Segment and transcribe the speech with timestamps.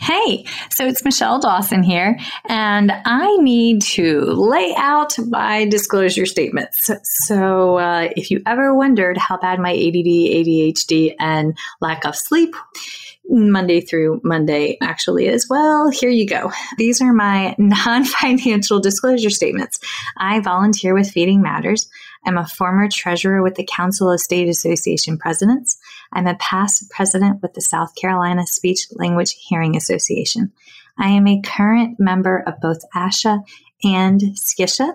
[0.00, 6.88] Hey, so it's Michelle Dawson here, and I need to lay out my disclosure statements.
[7.26, 12.54] So, uh, if you ever wondered how bad my ADD, ADHD, and lack of sleep
[13.28, 16.52] Monday through Monday actually is, well, here you go.
[16.76, 19.78] These are my non financial disclosure statements.
[20.16, 21.88] I volunteer with Feeding Matters.
[22.28, 25.78] I'm a former treasurer with the Council of State Association Presidents.
[26.12, 30.52] I'm a past president with the South Carolina Speech Language Hearing Association.
[30.98, 33.42] I am a current member of both ASHA
[33.82, 34.92] and SCISHA.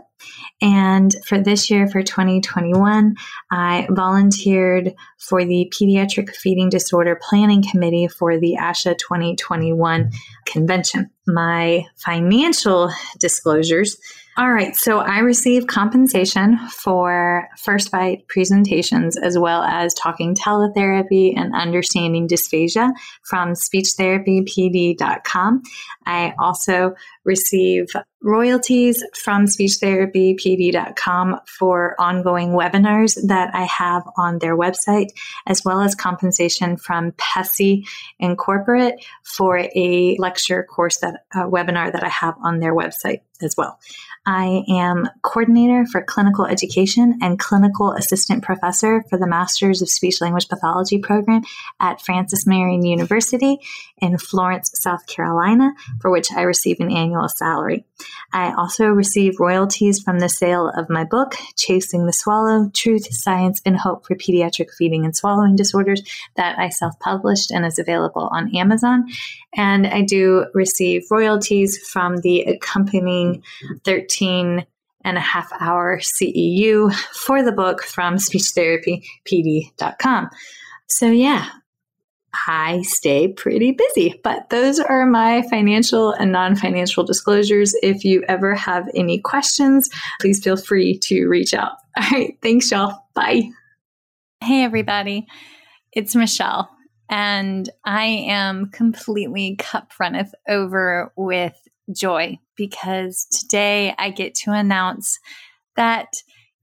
[0.61, 3.15] And for this year, for 2021,
[3.49, 10.11] I volunteered for the Pediatric Feeding Disorder Planning Committee for the ASHA 2021
[10.45, 11.09] convention.
[11.25, 13.97] My financial disclosures
[14.35, 14.75] all right.
[14.75, 22.27] So I receive compensation for First Bite presentations as well as talking teletherapy and understanding
[22.27, 25.61] dysphagia from speechtherapypd.com.
[26.07, 26.95] I also
[27.25, 27.87] receive
[28.21, 35.09] royalties from speechtherapypd.com for ongoing webinars that I have on their website,
[35.45, 37.85] as well as compensation from PESI
[38.19, 43.55] Incorporate for a lecture course that a webinar that I have on their website as
[43.57, 43.79] well.
[44.25, 50.21] I am coordinator for clinical education and clinical assistant professor for the Masters of Speech
[50.21, 51.41] Language Pathology program
[51.81, 53.59] at Francis Marion University
[53.97, 57.85] in Florence, South Carolina, for which I receive an annual salary.
[58.31, 63.61] I also receive royalties from the sale of my book, Chasing the Swallow Truth, Science,
[63.65, 66.01] and Hope for Pediatric Feeding and Swallowing Disorders,
[66.35, 69.05] that I self published and is available on Amazon.
[69.55, 73.43] And I do receive royalties from the accompanying
[73.83, 74.65] 13
[75.05, 80.29] and a half hour CEU for the book from speechtherapypd.com.
[80.87, 81.49] So, yeah,
[82.47, 84.19] I stay pretty busy.
[84.23, 87.73] But those are my financial and non financial disclosures.
[87.81, 91.73] If you ever have any questions, please feel free to reach out.
[91.97, 92.37] All right.
[92.41, 93.05] Thanks, y'all.
[93.13, 93.49] Bye.
[94.41, 95.27] Hey, everybody.
[95.93, 96.69] It's Michelle,
[97.07, 101.55] and I am completely cup runneth over with
[101.95, 105.19] joy because today I get to announce
[105.75, 106.07] that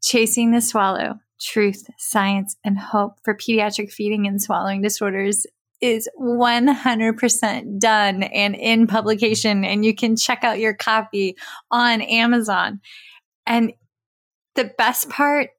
[0.02, 5.46] Chasing the Swallow Truth, Science, and Hope for Pediatric Feeding and Swallowing Disorders
[5.80, 11.36] is 100% done and in publication, and you can check out your copy
[11.70, 12.80] on Amazon.
[13.46, 13.72] And
[14.54, 15.50] the best part,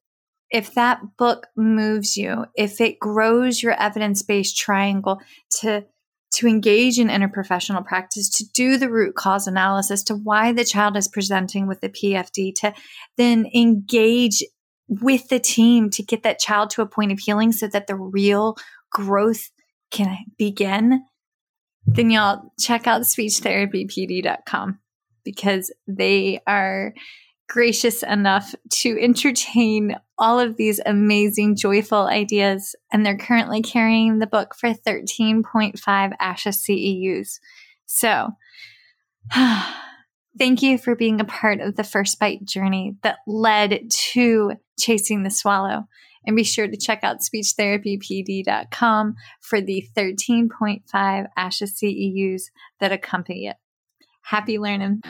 [0.49, 5.21] if that book moves you, if it grows your evidence based triangle
[5.61, 5.85] to
[6.33, 10.95] to engage in interprofessional practice, to do the root cause analysis to why the child
[10.95, 12.73] is presenting with the PFD, to
[13.17, 14.41] then engage
[14.87, 17.95] with the team to get that child to a point of healing so that the
[17.95, 18.55] real
[18.91, 19.49] growth
[19.91, 21.03] can I begin,
[21.85, 24.79] then y'all check out speechtherapypd.com
[25.23, 26.93] because they are
[27.51, 32.75] gracious enough to entertain all of these amazing, joyful ideas.
[32.93, 37.39] And they're currently carrying the book for 13.5 ASHA CEUs.
[37.85, 38.29] So,
[40.37, 43.81] thank you for being a part of the first bite journey that led
[44.13, 45.87] to chasing the swallow.
[46.25, 52.43] And be sure to check out speechtherapypd.com for the 13.5 ASHA CEUs
[52.79, 53.57] that accompany it.
[54.23, 55.01] Happy learning.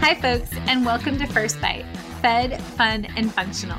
[0.00, 1.86] Hi, folks, and welcome to First Bite
[2.20, 3.78] Fed, Fun, and Functional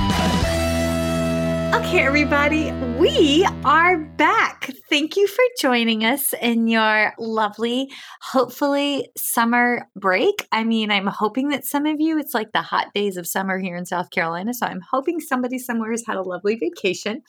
[1.74, 2.70] Okay, everybody,
[3.00, 4.72] we are back.
[4.90, 7.90] Thank you for joining us in your lovely,
[8.22, 10.46] hopefully, summer break.
[10.52, 13.58] I mean, I'm hoping that some of you, it's like the hot days of summer
[13.58, 14.54] here in South Carolina.
[14.54, 17.22] So I'm hoping somebody somewhere has had a lovely vacation,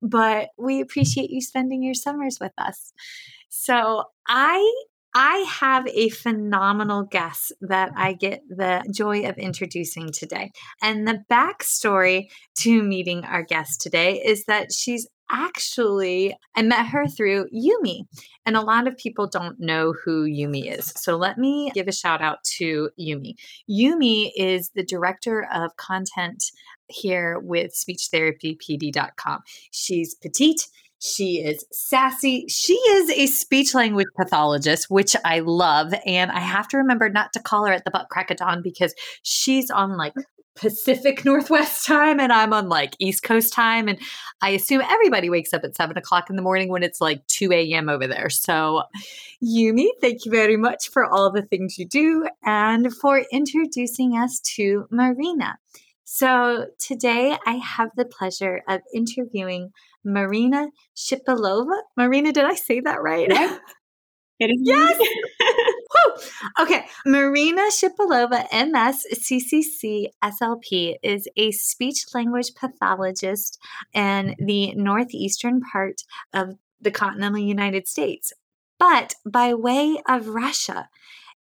[0.00, 2.92] but we appreciate you spending your summers with us.
[3.48, 4.84] So I
[5.20, 10.52] I have a phenomenal guest that I get the joy of introducing today.
[10.80, 12.28] And the backstory
[12.60, 18.02] to meeting our guest today is that she's actually, I met her through Yumi.
[18.46, 20.92] And a lot of people don't know who Yumi is.
[20.94, 23.34] So let me give a shout out to Yumi.
[23.68, 26.44] Yumi is the director of content
[26.86, 29.40] here with speechtherapypd.com.
[29.72, 30.68] She's petite
[31.00, 32.46] she is sassy.
[32.48, 35.94] She is a speech language pathologist, which I love.
[36.06, 38.62] And I have to remember not to call her at the butt crack of dawn
[38.62, 40.14] because she's on like
[40.56, 43.88] Pacific Northwest time and I'm on like East Coast time.
[43.88, 43.98] And
[44.42, 47.52] I assume everybody wakes up at seven o'clock in the morning when it's like 2
[47.52, 47.88] a.m.
[47.88, 48.28] over there.
[48.28, 48.82] So,
[49.42, 54.40] Yumi, thank you very much for all the things you do and for introducing us
[54.56, 55.58] to Marina.
[56.04, 59.72] So, today I have the pleasure of interviewing
[60.04, 61.80] Marina Shipilova.
[61.96, 63.28] Marina, did I say that right?
[63.28, 63.60] Yes.
[64.40, 65.00] yes.
[66.60, 66.86] okay.
[67.04, 73.58] Marina Shipilova, MS CCC SLP, is a speech language pathologist
[73.92, 76.02] in the northeastern part
[76.32, 78.32] of the continental United States,
[78.78, 80.88] but by way of Russia.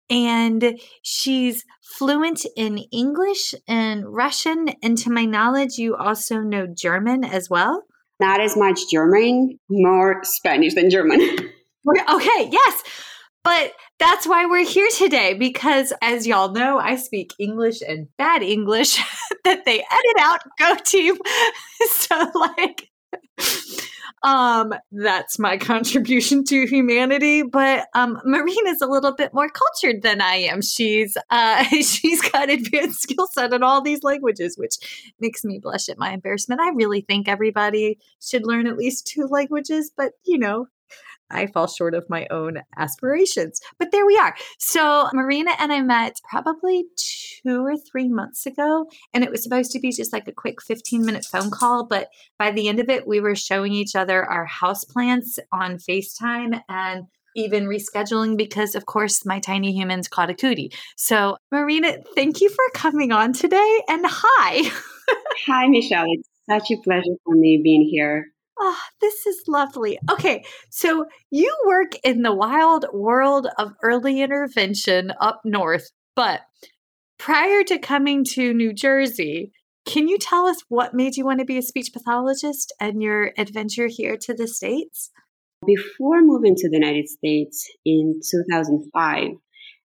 [0.08, 4.68] And she's fluent in English and Russian.
[4.80, 7.82] And to my knowledge, you also know German as well.
[8.20, 11.20] Not as much German, more Spanish than German.
[12.10, 12.82] okay, yes.
[13.46, 18.42] But that's why we're here today because, as y'all know, I speak English and bad
[18.42, 18.96] English
[19.44, 20.40] that they edit out.
[20.58, 21.16] Go team!
[21.90, 22.90] so, like,
[24.22, 27.42] um, that's my contribution to humanity.
[27.42, 30.62] But um, Marina's a little bit more cultured than I am.
[30.62, 35.88] She's uh, she's got advanced skill set in all these languages, which makes me blush
[35.88, 36.60] at my embarrassment.
[36.60, 40.66] I really think everybody should learn at least two languages, but you know,
[41.30, 43.60] I fall short of my own aspirations.
[43.78, 44.34] But there we are.
[44.58, 49.72] So Marina and I met probably two or three months ago, and it was supposed
[49.72, 51.86] to be just like a quick 15 minute phone call.
[51.86, 52.08] But
[52.38, 56.60] by the end of it, we were showing each other our house plants on FaceTime
[56.68, 57.06] and
[57.36, 60.72] even rescheduling because, of course, my tiny humans caught a cootie.
[60.96, 63.82] So, Marina, thank you for coming on today.
[63.88, 64.70] And hi.
[65.46, 66.06] hi, Michelle.
[66.08, 68.32] It's such a pleasure for me being here.
[68.58, 69.98] Oh, this is lovely.
[70.10, 76.40] Okay, so you work in the wild world of early intervention up north, but
[77.18, 79.52] prior to coming to New Jersey,
[79.84, 83.32] can you tell us what made you want to be a speech pathologist and your
[83.38, 85.10] adventure here to the States?
[85.64, 89.28] Before moving to the United States in 2005,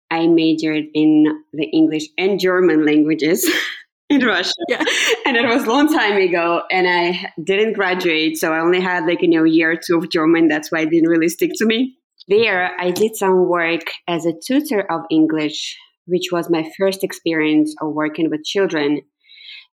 [0.09, 3.49] I majored in the English and German languages.
[4.09, 4.53] in Russia.
[4.67, 4.83] Yeah.
[5.25, 8.37] And it was a long time ago and I didn't graduate.
[8.37, 10.47] So I only had like, you know, a year or two of German.
[10.47, 11.97] That's why it didn't really stick to me.
[12.29, 17.75] There, I did some work as a tutor of English, which was my first experience
[17.81, 19.01] of working with children.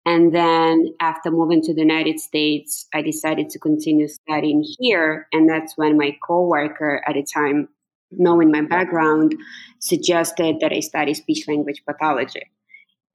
[0.07, 5.27] And then after moving to the United States, I decided to continue studying here.
[5.33, 7.69] And that's when my coworker at the time,
[8.11, 9.35] knowing my background,
[9.81, 12.51] suggested that I study speech language pathology.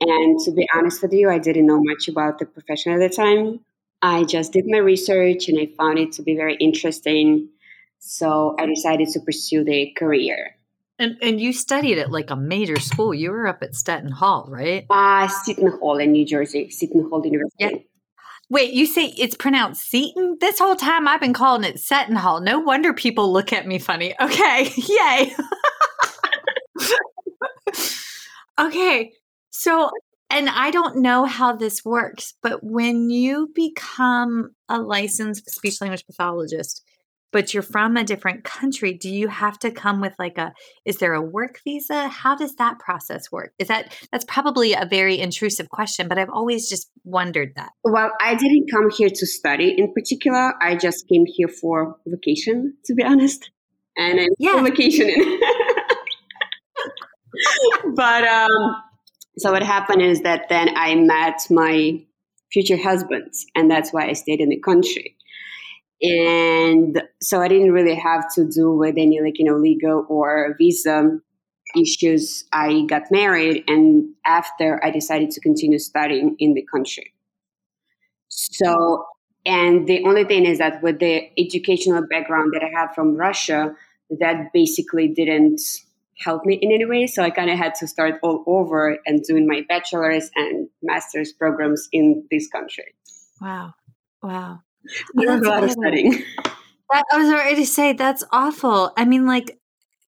[0.02, 3.10] And to be honest with you, I didn't know much about the profession at the
[3.10, 3.60] time.
[4.02, 7.50] I just did my research and I found it to be very interesting.
[8.00, 10.56] So I decided to pursue the career.
[10.98, 13.14] And and you studied at like a major school.
[13.14, 14.86] You were up at Seton Hall, right?
[14.90, 17.56] Uh Seton Hall in New Jersey, Seton Hall University.
[17.58, 17.72] Yeah.
[18.50, 20.38] Wait, you say it's pronounced Seton?
[20.40, 22.42] This whole time I've been calling it Seton Hall.
[22.42, 24.14] No wonder people look at me funny.
[24.22, 25.36] Okay, yay.
[28.60, 29.12] okay,
[29.58, 29.90] so,
[30.30, 36.06] and I don't know how this works, but when you become a licensed speech language
[36.06, 36.84] pathologist,
[37.32, 40.52] but you're from a different country, do you have to come with like a
[40.84, 42.10] is there a work visa?
[42.10, 43.54] How does that process work?
[43.58, 47.72] Is that that's probably a very intrusive question, but I've always just wondered that.
[47.86, 50.54] Well, I didn't come here to study in particular.
[50.62, 53.52] I just came here for vacation, to be honest.
[53.98, 54.62] And I'm yeah.
[54.62, 55.40] vacationing.
[57.96, 58.76] but um
[59.38, 62.02] so what happened is that then I met my
[62.52, 65.16] future husband, and that's why I stayed in the country
[66.02, 70.56] and so I didn't really have to do with any like you know legal or
[70.58, 71.20] visa
[71.76, 72.46] issues.
[72.52, 77.14] I got married, and after I decided to continue studying in the country.
[78.28, 79.06] So,
[79.46, 83.74] and the only thing is that with the educational background that I had from Russia,
[84.20, 85.62] that basically didn't
[86.20, 87.08] help me in any way.
[87.08, 91.34] So I kind of had to start all over and doing my bachelor's and master's
[91.34, 92.96] programs in this country.
[93.42, 93.74] Wow.
[94.24, 94.60] Wow.
[95.14, 96.24] There's a lot of studying.
[96.92, 98.92] That, I was ready to say that's awful.
[98.96, 99.60] I mean, like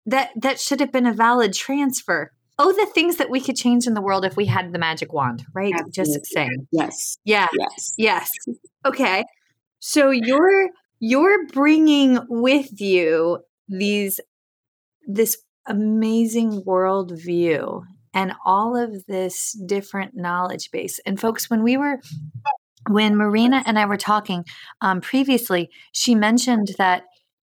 [0.06, 2.30] that that should have been a valid transfer.
[2.58, 5.12] Oh, the things that we could change in the world if we had the magic
[5.12, 5.72] wand, right?
[5.74, 6.14] Absolutely.
[6.14, 6.66] Just saying.
[6.70, 7.18] Yes.
[7.24, 7.48] Yeah.
[7.58, 7.94] Yes.
[7.96, 8.30] Yes.
[8.86, 9.24] Okay.
[9.80, 10.68] So you're
[11.00, 13.38] you're bringing with you
[13.68, 14.20] these
[15.06, 20.98] this amazing worldview and all of this different knowledge base.
[21.06, 22.00] And folks, when we were
[22.88, 24.44] when Marina and I were talking
[24.80, 27.04] um, previously, she mentioned that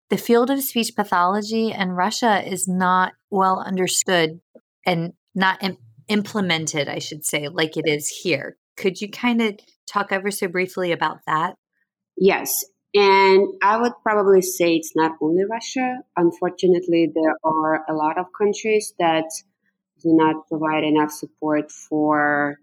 [0.10, 4.42] the field of speech pathology in Russia is not well understood
[4.86, 8.58] and not Im- implemented, I should say, like it is here.
[8.76, 11.56] Could you kind of talk ever so briefly about that?
[12.18, 12.66] Yes.
[12.94, 16.00] And I would probably say it's not only Russia.
[16.18, 19.26] Unfortunately, there are a lot of countries that
[20.02, 22.60] do not provide enough support for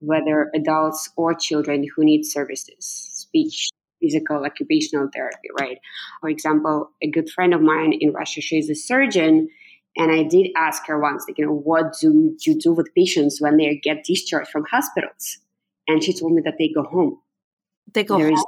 [0.00, 3.68] whether adults or children who need services, speech,
[4.00, 5.78] physical, occupational therapy, right?
[6.20, 9.48] For example, a good friend of mine in Russia, she's a surgeon.
[9.96, 13.40] And I did ask her once, like, you know, what do you do with patients
[13.40, 15.38] when they get discharged from hospitals?
[15.88, 17.18] And she told me that they go home.
[17.92, 18.44] They go there home?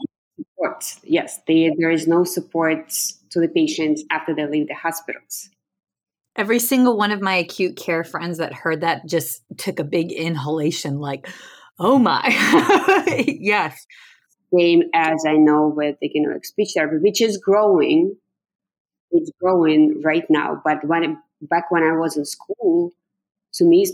[0.58, 0.96] Support.
[1.04, 2.92] Yes, they, there is no support
[3.30, 5.48] to the patients after they leave the hospitals.
[6.36, 10.12] Every single one of my acute care friends that heard that just took a big
[10.12, 11.28] inhalation, like,
[11.78, 12.22] oh my.
[13.26, 13.86] yes.
[14.54, 18.16] Same as I know with the, you know, speech therapy, which is growing.
[19.10, 20.62] It's growing right now.
[20.64, 22.92] But when back when I was in school,
[23.54, 23.86] to me,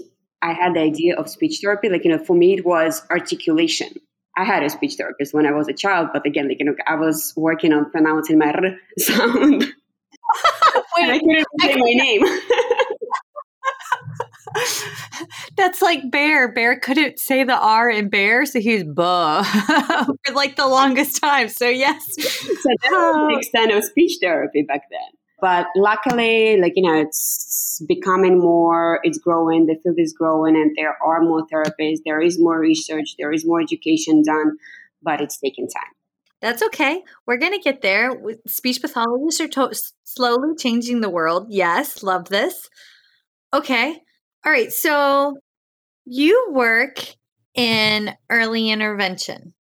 [0.43, 1.89] I had the idea of speech therapy.
[1.89, 3.95] Like, you know, for me, it was articulation.
[4.37, 6.75] I had a speech therapist when I was a child, but again, like, you know,
[6.87, 9.65] I was working on pronouncing my r sound.
[10.97, 12.23] Wait, I couldn't say my name.
[15.57, 16.53] That's like Bear.
[16.53, 21.49] Bear couldn't say the R in Bear, so he's buh for like the longest time.
[21.49, 25.01] So yes, so that was the extent of speech therapy back then.
[25.45, 28.99] But luckily, like you know, it's becoming more.
[29.03, 29.67] It's growing.
[29.67, 31.99] The field is growing, and there are more therapists.
[32.03, 33.17] There is more research.
[33.19, 34.57] There is more education done,
[35.03, 35.93] but it's taking time.
[36.41, 37.03] That's okay.
[37.27, 38.19] We're going to get there.
[38.47, 39.75] Speech pathologists are to-
[40.05, 41.49] slowly changing the world.
[41.51, 42.71] Yes, love this.
[43.53, 44.01] Okay.
[44.47, 44.73] All right.
[44.73, 45.37] So
[46.07, 47.05] you work
[47.55, 49.53] in early intervention.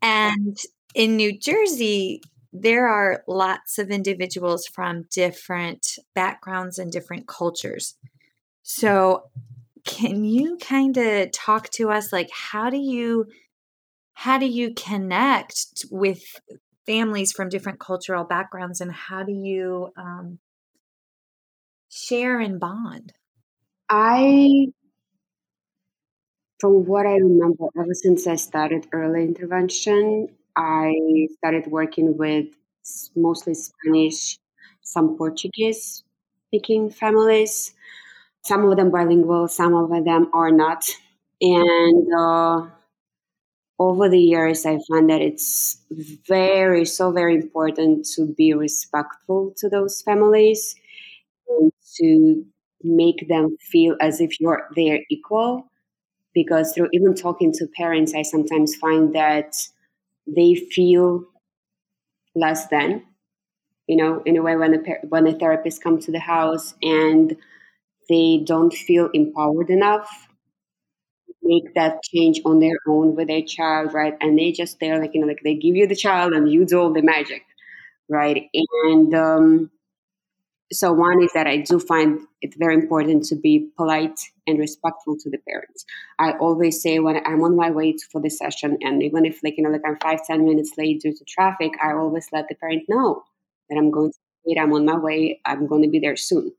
[0.00, 0.56] And
[0.94, 7.96] in New Jersey, there are lots of individuals from different backgrounds and different cultures.
[8.62, 9.24] So,
[9.84, 13.26] can you kind of talk to us like how do you
[14.12, 16.22] how do you connect with
[16.84, 20.38] families from different cultural backgrounds and how do you um,
[21.88, 23.12] share and bond?
[23.88, 24.66] I,
[26.58, 30.28] from what I remember, ever since I started early intervention,
[30.58, 32.48] I started working with
[33.16, 34.38] mostly Spanish,
[34.82, 36.04] some Portuguese
[36.48, 37.74] speaking families.
[38.44, 40.84] Some of them bilingual, some of them are not.
[41.40, 42.68] And uh,
[43.78, 45.78] over the years, I find that it's
[46.28, 50.74] very, so very important to be respectful to those families
[51.48, 52.44] and to
[52.84, 55.70] make them feel as if you're their equal.
[56.34, 59.56] Because through even talking to parents, I sometimes find that
[60.28, 61.24] they feel
[62.34, 63.02] less than,
[63.88, 67.36] you know, in a way when the when the therapist comes to the house and
[68.08, 70.28] they don't feel empowered enough
[71.26, 74.14] to make that change on their own with their child, right?
[74.20, 76.64] And they just they're like you know like they give you the child and you
[76.64, 77.42] do all the magic,
[78.08, 78.48] right?
[78.84, 79.70] And um,
[80.70, 85.16] so one is that I do find it very important to be polite and respectful
[85.18, 85.84] to the parents.
[86.18, 89.56] I always say when I'm on my way for the session, and even if like
[89.56, 92.54] you know like I'm five ten minutes late due to traffic, I always let the
[92.54, 93.22] parent know
[93.70, 94.58] that I'm going to wait.
[94.58, 95.40] I'm on my way.
[95.46, 96.52] I'm going to be there soon.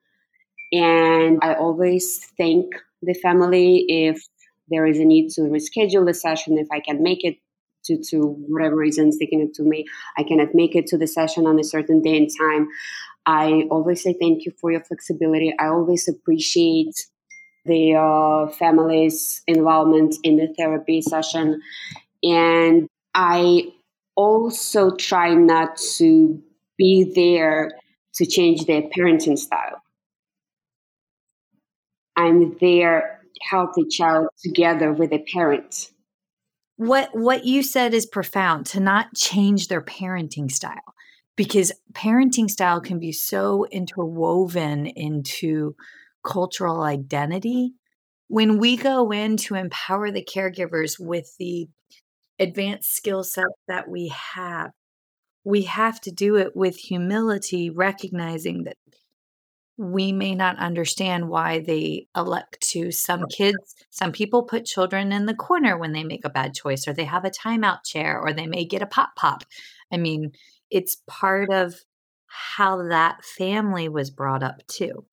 [0.72, 2.66] And I always thank
[3.02, 4.22] the family if
[4.70, 7.38] there is a need to reschedule the session, if I can make it
[7.86, 9.86] to, to whatever reasons they can to me,
[10.18, 12.68] I cannot make it to the session on a certain day and time.
[13.30, 15.54] I always say thank you for your flexibility.
[15.60, 16.96] I always appreciate
[17.64, 21.62] the uh, family's involvement in the therapy session.
[22.24, 23.72] And I
[24.16, 26.42] also try not to
[26.76, 27.74] be there
[28.16, 29.84] to change their parenting style.
[32.16, 35.92] I'm there help the child together with a parent.
[36.78, 40.96] What what you said is profound to not change their parenting style
[41.40, 45.74] because parenting style can be so interwoven into
[46.22, 47.72] cultural identity.
[48.28, 51.70] When we go in to empower the caregivers with the
[52.40, 54.72] advanced skill set that we have,
[55.46, 58.76] we have to do it with humility, recognizing that
[59.78, 62.92] we may not understand why they elect to.
[62.92, 66.86] Some kids, some people put children in the corner when they make a bad choice,
[66.86, 69.46] or they have a timeout chair, or they may get a pop pop.
[69.90, 70.34] I mean,
[70.70, 71.76] it's part of
[72.28, 75.06] how that family was brought up too.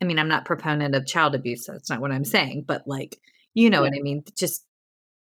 [0.00, 1.66] I mean, I'm not proponent of child abuse.
[1.66, 3.18] That's not what I'm saying, but like,
[3.54, 3.90] you know yeah.
[3.90, 4.24] what I mean?
[4.36, 4.64] Just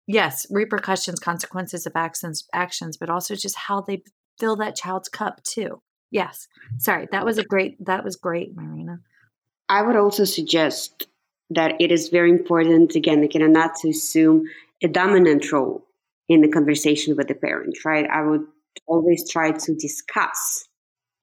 [0.07, 4.03] yes, repercussions, consequences of actions, actions, but also just how they
[4.39, 5.81] fill that child's cup too.
[6.11, 6.47] Yes.
[6.67, 6.79] Mm-hmm.
[6.79, 8.99] Sorry, that was a great that was great, Marina.
[9.67, 11.07] I would also suggest
[11.49, 14.43] that it is very important again, again, not to assume
[14.83, 15.85] a dominant role
[16.27, 18.07] in the conversation with the parent, right?
[18.09, 18.45] I would
[18.87, 20.67] always try to discuss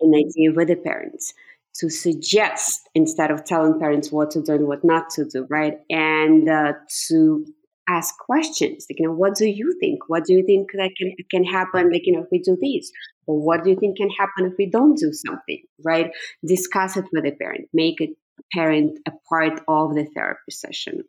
[0.00, 1.32] an idea with the parents
[1.76, 5.78] to suggest instead of telling parents what to do and what not to do right?
[5.88, 6.74] And uh,
[7.08, 7.46] to
[7.88, 10.08] ask questions like you know what do you think?
[10.08, 11.90] What do you think that can, can happen?
[11.90, 12.90] Like you know if we do this
[13.26, 16.10] or what do you think can happen if we don't do something right?
[16.46, 18.08] Discuss it with a parent make a
[18.52, 21.02] parent a part of the therapy session.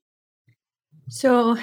[1.10, 1.58] So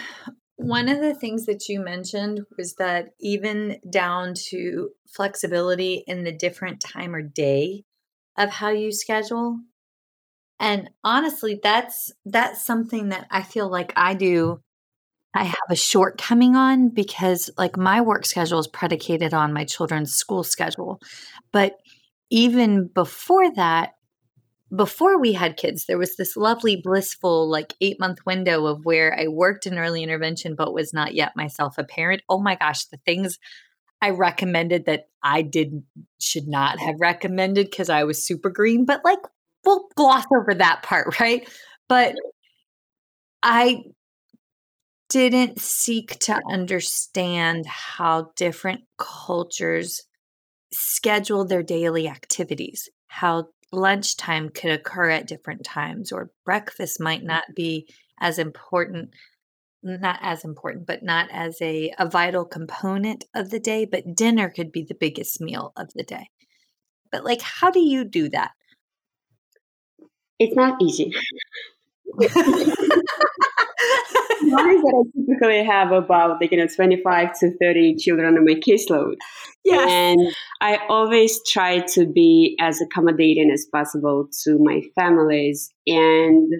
[0.62, 6.32] one of the things that you mentioned was that even down to flexibility in the
[6.32, 7.84] different time or day
[8.36, 9.60] of how you schedule.
[10.58, 14.60] And honestly, that's that's something that I feel like I do
[15.34, 20.12] I have a shortcoming on because like my work schedule is predicated on my children's
[20.12, 21.00] school schedule.
[21.52, 21.78] But
[22.30, 23.92] even before that,
[24.74, 29.18] before we had kids, there was this lovely, blissful, like eight month window of where
[29.18, 32.22] I worked in early intervention, but was not yet myself a parent.
[32.28, 33.38] Oh my gosh, the things
[34.00, 35.82] I recommended that I did
[36.20, 39.18] should not have recommended because I was super green, but like
[39.64, 41.48] we'll gloss over that part, right?
[41.88, 42.14] But
[43.42, 43.82] I
[45.08, 50.02] didn't seek to understand how different cultures
[50.72, 57.28] schedule their daily activities, how lunchtime could occur at different times or breakfast might mm-hmm.
[57.28, 57.88] not be
[58.20, 59.10] as important
[59.82, 64.50] not as important but not as a, a vital component of the day but dinner
[64.50, 66.28] could be the biggest meal of the day.
[67.10, 68.50] But like how do you do that?
[70.38, 71.14] It's not easy
[74.50, 78.54] Is that I typically have about like you know 25 to 30 children on my
[78.54, 79.14] caseload.
[79.64, 79.88] Yes.
[79.88, 85.72] And I always try to be as accommodating as possible to my families.
[85.86, 86.52] And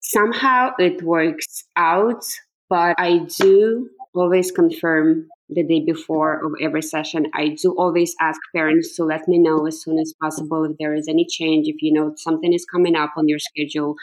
[0.00, 2.24] somehow it works out,
[2.68, 7.26] but I do always confirm the day before of every session.
[7.34, 10.94] I do always ask parents to let me know as soon as possible if there
[10.94, 11.68] is any change.
[11.68, 13.94] If you know something is coming up on your schedule,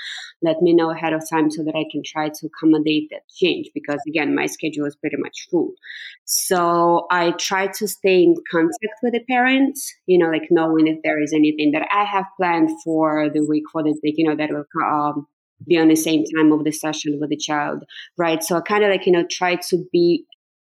[0.41, 3.69] let me know ahead of time so that I can try to accommodate that change
[3.73, 5.73] because again, my schedule is pretty much full.
[6.23, 10.99] So I try to stay in contact with the parents, you know, like knowing if
[11.03, 14.49] there is anything that I have planned for the week for the you know, that
[14.49, 15.27] will um,
[15.67, 17.83] be on the same time of the session with the child,
[18.17, 18.43] right?
[18.43, 20.25] So I kind of like, you know, try to be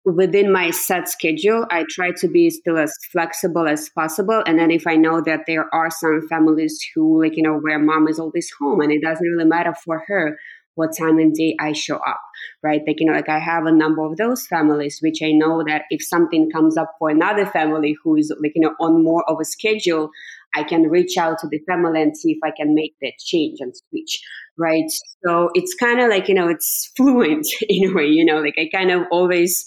[0.06, 4.44] within my set schedule, I try to be still as flexible as possible.
[4.46, 7.80] And then if I know that there are some families who, like, you know, where
[7.80, 10.38] mom is always home and it doesn't really matter for her
[10.76, 12.20] what time and day I show up,
[12.62, 12.82] right?
[12.86, 15.84] Like, you know, like I have a number of those families, which I know that
[15.90, 19.38] if something comes up for another family who is, like, you know, on more of
[19.42, 20.10] a schedule,
[20.56, 23.60] I can reach out to the family and see if I can make that change
[23.60, 24.22] and switch,
[24.58, 24.90] right?
[25.26, 28.56] So it's kind of like, you know, it's fluent in a way, you know, like
[28.58, 29.66] I kind of always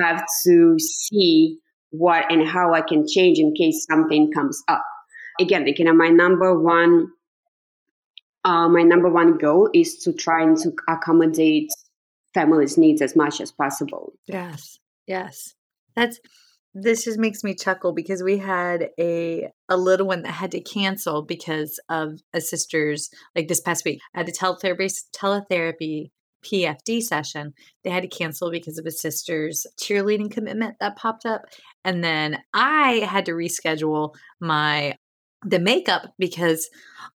[0.00, 1.58] have to see
[1.90, 4.82] what and how I can change in case something comes up.
[5.40, 7.08] Again, like, you know, my number one,
[8.44, 11.70] uh, my number one goal is to try and to accommodate
[12.34, 14.12] families' needs as much as possible.
[14.26, 15.54] Yes, yes.
[15.94, 16.18] That's
[16.74, 20.60] this just makes me chuckle because we had a a little one that had to
[20.60, 26.10] cancel because of a sister's like this past week at a teletherapy teletherapy
[26.44, 27.54] PFD session.
[27.82, 31.42] They had to cancel because of a sister's cheerleading commitment that popped up.
[31.84, 34.96] And then I had to reschedule my
[35.46, 36.68] the makeup because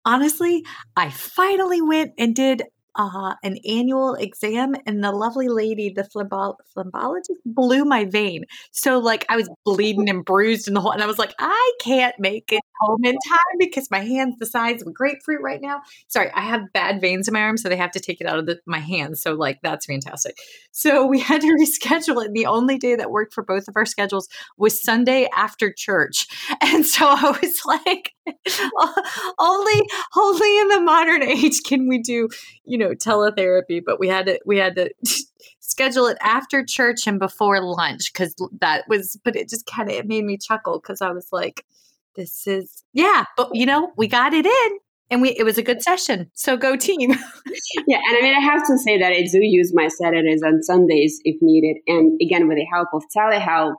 [0.04, 0.64] honestly,
[0.96, 2.62] I finally went and did
[2.96, 8.44] uh, an annual exam, and the lovely lady, the phlebologist, blew my vein.
[8.72, 11.72] So, like, I was bleeding and bruised and the whole, and I was like, I
[11.80, 15.60] can't make it home in time because my hand's the size of a grapefruit right
[15.60, 15.80] now.
[16.08, 18.38] Sorry, I have bad veins in my arm, so they have to take it out
[18.38, 19.20] of the, my hands.
[19.22, 20.36] So, like, that's fantastic.
[20.72, 22.28] So, we had to reschedule it.
[22.28, 26.26] And the only day that worked for both of our schedules was Sunday after church.
[26.60, 28.12] And so I was like,
[29.38, 32.28] only, only in the modern age can we do,
[32.64, 33.82] you know, teletherapy.
[33.84, 34.90] But we had to, we had to
[35.60, 39.96] schedule it after church and before lunch because that was, but it just kind of,
[39.96, 41.64] it made me chuckle because I was like,
[42.18, 45.62] this is yeah but you know we got it in and we it was a
[45.62, 47.10] good session so go team
[47.86, 50.64] yeah and i mean i have to say that i do use my saturdays and
[50.64, 53.76] sundays if needed and again with the help of telehealth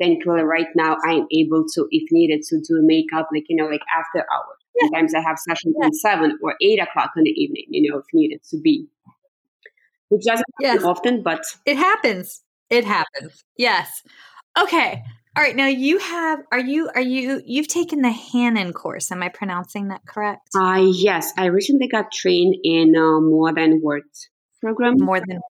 [0.00, 3.82] thankfully right now i'm able to if needed to do makeup like you know like
[3.96, 4.86] after hours yeah.
[4.86, 5.86] sometimes i have sessions yeah.
[5.86, 8.86] at seven or eight o'clock in the evening you know if needed to be
[10.08, 10.82] which doesn't yes.
[10.84, 14.02] often but it happens it happens yes
[14.60, 15.02] okay
[15.34, 19.10] all right, now you have are you are you you've taken the Hanen course?
[19.10, 20.50] Am I pronouncing that correct?
[20.54, 24.28] Uh yes, I recently got trained in uh, more than words
[24.60, 24.96] program.
[24.98, 25.40] More than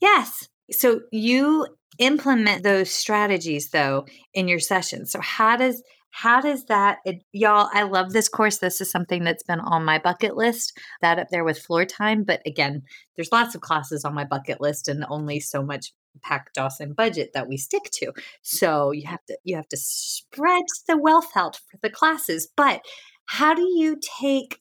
[0.00, 0.48] Yes.
[0.70, 1.66] So you
[1.98, 5.10] implement those strategies though in your sessions.
[5.10, 9.24] So how does how does that it, y'all i love this course this is something
[9.24, 12.82] that's been on my bucket list that up there with floor time but again
[13.16, 17.30] there's lots of classes on my bucket list and only so much pack Dawson budget
[17.34, 18.12] that we stick to.
[18.42, 22.48] So you have to you have to spread the wealth out for the classes.
[22.56, 22.82] But
[23.26, 24.60] how do you take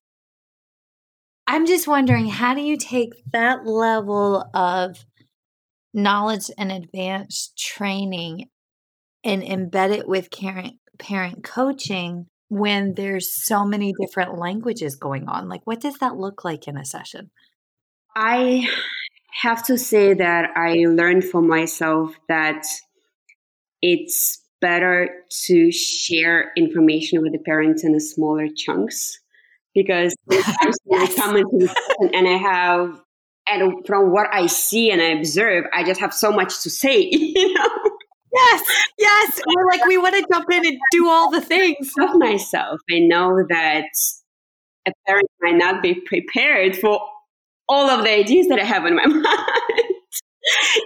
[1.48, 5.06] I'm just wondering how do you take that level of
[5.94, 8.48] knowledge and advanced training
[9.24, 15.50] and embed it with parent parent coaching when there's so many different languages going on?
[15.50, 17.32] Like what does that look like in a session?
[18.16, 18.70] I
[19.42, 22.66] have to say that I learned for myself that
[23.82, 25.10] it's better
[25.48, 29.20] to share information with the parents in the smaller chunks
[29.74, 30.16] because.
[30.32, 33.02] I come into the and I have
[33.48, 37.02] and from what I see and I observe, I just have so much to say,
[37.12, 37.71] you know.
[38.34, 38.64] Yes,
[38.98, 39.42] yes.
[39.56, 41.92] We're like we want to jump in and do all the things.
[42.00, 43.86] Of myself, I know that
[44.88, 47.02] a parent might not be prepared for
[47.70, 49.26] all of the ideas that I have in my mind.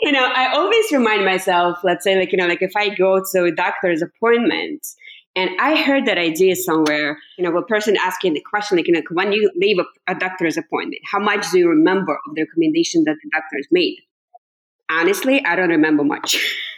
[0.01, 3.23] you know, I always remind myself, let's say, like, you know, like if I go
[3.33, 4.85] to a doctor's appointment
[5.35, 8.93] and I heard that idea somewhere, you know, a person asking the question, like, you
[8.93, 12.43] know, when you leave a, a doctor's appointment, how much do you remember of the
[12.43, 13.97] recommendation that the doctors made?
[14.89, 16.37] Honestly, I don't remember much.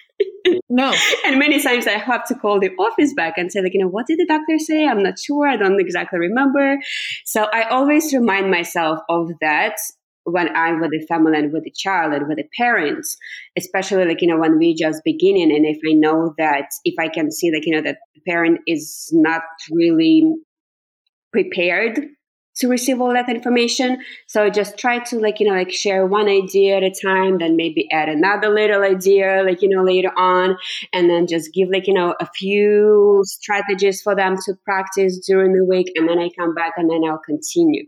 [0.69, 0.93] no.
[1.25, 3.88] And many times I have to call the office back and say, like, you know,
[3.88, 4.88] what did the doctor say?
[4.88, 5.47] I'm not sure.
[5.47, 6.77] I don't exactly remember.
[7.25, 9.75] So I always remind myself of that
[10.23, 13.15] when I'm with the family and with the child and with the parents,
[13.57, 17.07] especially like, you know, when we just beginning and if I know that if I
[17.07, 20.36] can see like, you know, that the parent is not really
[21.31, 22.01] prepared
[22.58, 24.00] to receive all that information.
[24.28, 27.56] So just try to like, you know, like share one idea at a time, then
[27.56, 30.58] maybe add another little idea, like, you know, later on,
[30.93, 35.54] and then just give like, you know, a few strategies for them to practice during
[35.54, 35.91] the week.
[35.96, 37.86] And then I come back and then I'll continue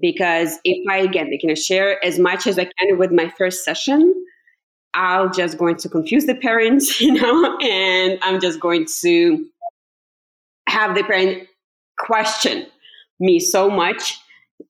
[0.00, 3.64] because if I again, you know, share as much as I can with my first
[3.64, 4.14] session,
[4.94, 9.46] I'll just going to confuse the parents, you know, and I'm just going to
[10.68, 11.48] have the parent
[11.98, 12.66] question
[13.18, 14.18] me so much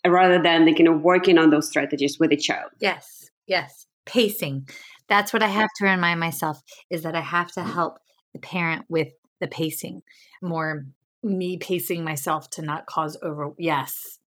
[0.07, 2.71] rather than like, you know, working on those strategies with the child.
[2.81, 3.87] Yes, yes.
[4.05, 4.69] Pacing.
[5.09, 7.99] That's what I have to remind myself is that I have to help
[8.33, 9.09] the parent with
[9.41, 10.03] the pacing
[10.43, 10.87] more
[11.23, 14.19] me pacing myself to not cause over yes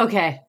[0.00, 0.40] Okay.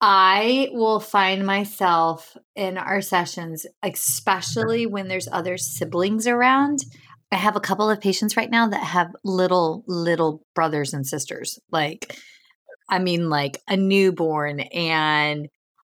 [0.00, 6.80] I will find myself in our sessions, especially when there's other siblings around.
[7.36, 11.58] I have a couple of patients right now that have little, little brothers and sisters.
[11.70, 12.18] Like,
[12.88, 14.60] I mean, like a newborn.
[14.60, 15.48] And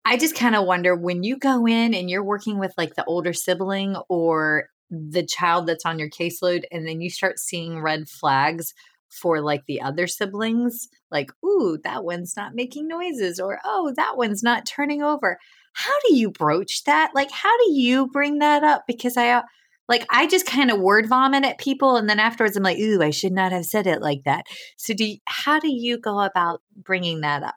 [0.06, 3.04] I just kind of wonder when you go in and you're working with like the
[3.04, 8.08] older sibling or the child that's on your caseload, and then you start seeing red
[8.08, 8.72] flags
[9.10, 14.16] for like the other siblings, like, ooh, that one's not making noises, or oh, that
[14.16, 15.38] one's not turning over.
[15.74, 17.10] How do you broach that?
[17.14, 18.84] Like, how do you bring that up?
[18.86, 19.42] Because I, uh,
[19.88, 23.02] like I just kind of word vomit at people and then afterwards I'm like, "Ooh,
[23.02, 26.20] I should not have said it like that." So do you, how do you go
[26.20, 27.54] about bringing that up?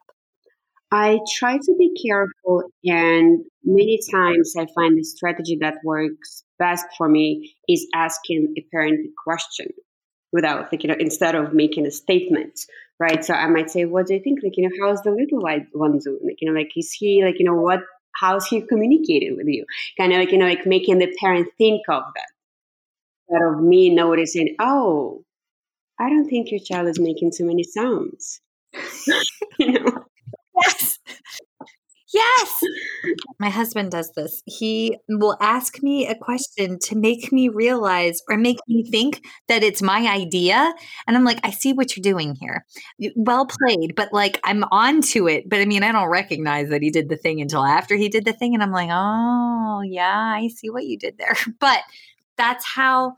[0.90, 6.86] I try to be careful and many times I find the strategy that works best
[6.96, 9.68] for me is asking a parent a question
[10.32, 12.60] without like you know instead of making a statement
[12.98, 15.40] right so i might say what do you think like you know how's the little
[15.40, 17.80] white one doing like you know like is he like you know what
[18.20, 19.64] how's he communicating with you?
[19.98, 22.26] Kind of like, you know, like making the parent think of that.
[23.28, 25.22] Instead of me noticing, oh,
[26.00, 28.40] I don't think your child is making too many sounds.
[29.58, 30.04] you know?
[30.66, 30.98] Yes.
[32.14, 32.62] Yes.
[33.38, 34.42] My husband does this.
[34.46, 39.62] He will ask me a question to make me realize or make me think that
[39.62, 40.72] it's my idea.
[41.06, 42.64] And I'm like, I see what you're doing here.
[43.14, 45.48] Well played, but like I'm on to it.
[45.48, 48.24] But I mean, I don't recognize that he did the thing until after he did
[48.24, 48.54] the thing.
[48.54, 51.36] And I'm like, oh, yeah, I see what you did there.
[51.60, 51.80] But
[52.36, 53.16] that's how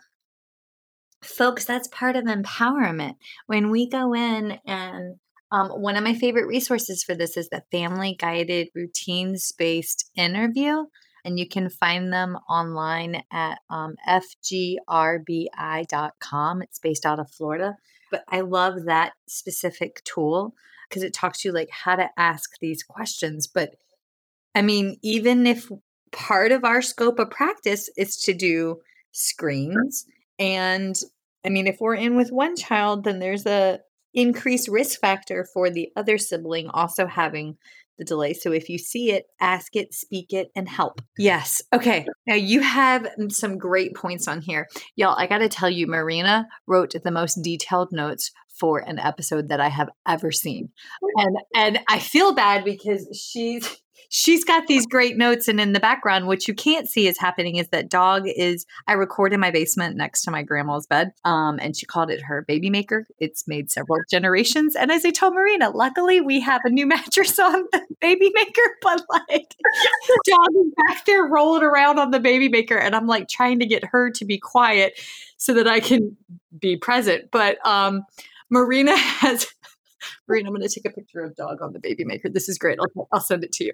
[1.22, 5.16] folks that's part of empowerment when we go in and
[5.52, 10.84] um, one of my favorite resources for this is the Family Guided Routines Based Interview.
[11.24, 14.72] And you can find them online at um, fgrbi.com.
[16.62, 17.76] It's based out of Florida.
[18.10, 20.54] But I love that specific tool
[20.88, 23.46] because it talks to you like how to ask these questions.
[23.46, 23.74] But
[24.54, 25.70] I mean, even if
[26.10, 28.80] part of our scope of practice is to do
[29.12, 30.06] screens,
[30.38, 30.96] and
[31.44, 33.80] I mean, if we're in with one child, then there's a
[34.14, 37.56] increased risk factor for the other sibling also having
[38.00, 38.32] the delay.
[38.32, 41.02] So if you see it, ask it, speak it, and help.
[41.18, 41.62] Yes.
[41.72, 42.06] Okay.
[42.26, 44.68] Now you have mm, some great points on here.
[44.96, 49.48] Y'all, I got to tell you, Marina wrote the most detailed notes for an episode
[49.48, 50.68] that I have ever seen.
[51.16, 55.80] And and I feel bad because she's she's got these great notes and in the
[55.80, 59.50] background what you can't see is happening is that dog is i record in my
[59.50, 63.46] basement next to my grandma's bed um, and she called it her baby maker it's
[63.46, 67.64] made several generations and as i told marina luckily we have a new mattress on
[67.72, 69.54] the baby maker but like
[70.26, 73.66] dog is back there rolling around on the baby maker and i'm like trying to
[73.66, 74.98] get her to be quiet
[75.40, 76.16] so that i can
[76.58, 78.02] be present but um
[78.50, 79.46] marina has
[80.28, 82.28] Marina, I'm going to take a picture of dog on the baby maker.
[82.28, 82.78] This is great.
[82.80, 83.72] I'll, I'll send it to you.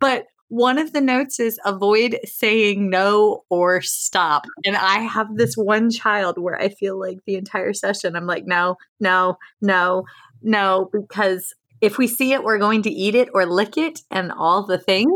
[0.00, 4.46] But one of the notes is avoid saying no or stop.
[4.64, 8.46] And I have this one child where I feel like the entire session, I'm like,
[8.46, 10.04] no, no, no,
[10.42, 14.32] no, because if we see it, we're going to eat it or lick it and
[14.32, 15.12] all the things.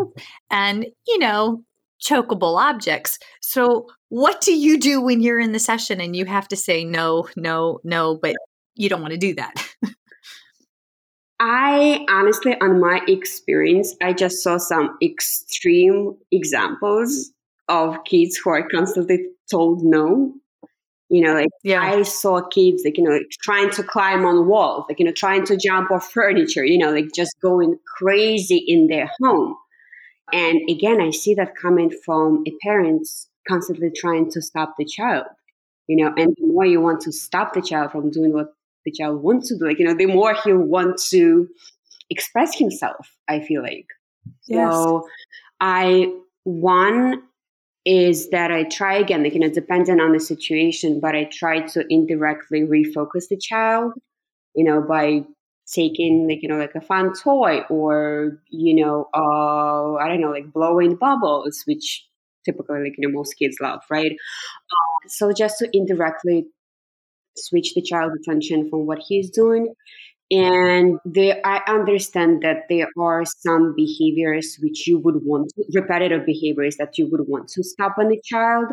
[0.50, 1.64] And, you know,
[2.04, 3.18] chokeable objects.
[3.40, 6.84] So, what do you do when you're in the session and you have to say
[6.84, 8.34] no, no, no, but
[8.74, 9.54] you don't want to do that?
[11.40, 17.32] I honestly, on my experience, I just saw some extreme examples
[17.68, 20.32] of kids who are constantly told no.
[21.10, 21.82] You know, like yeah.
[21.82, 25.12] I saw kids like, you know, like trying to climb on walls, like, you know,
[25.12, 29.54] trying to jump off furniture, you know, like just going crazy in their home.
[30.32, 33.06] And again, I see that coming from a parent
[33.46, 35.26] constantly trying to stop the child,
[35.86, 38.90] you know, and the more you want to stop the child from doing what the
[38.90, 39.66] child wants to do.
[39.66, 41.48] Like, you know, the more he'll want to
[42.10, 43.86] express himself, I feel like.
[44.46, 44.72] Yes.
[44.72, 45.06] So
[45.60, 46.12] I,
[46.44, 47.22] one
[47.84, 51.60] is that I try again, like, you know, depending on the situation, but I try
[51.60, 53.92] to indirectly refocus the child,
[54.54, 55.24] you know, by
[55.72, 60.30] taking like, you know, like a fun toy or, you know, uh, I don't know,
[60.30, 62.06] like blowing bubbles, which
[62.44, 64.12] typically like, you know, most kids love, right?
[64.12, 66.46] Uh, so just to indirectly
[67.36, 69.74] switch the child's attention from what he's doing.
[70.30, 76.26] And they, I understand that there are some behaviors which you would want, to, repetitive
[76.26, 78.66] behaviors that you would want to stop on the child,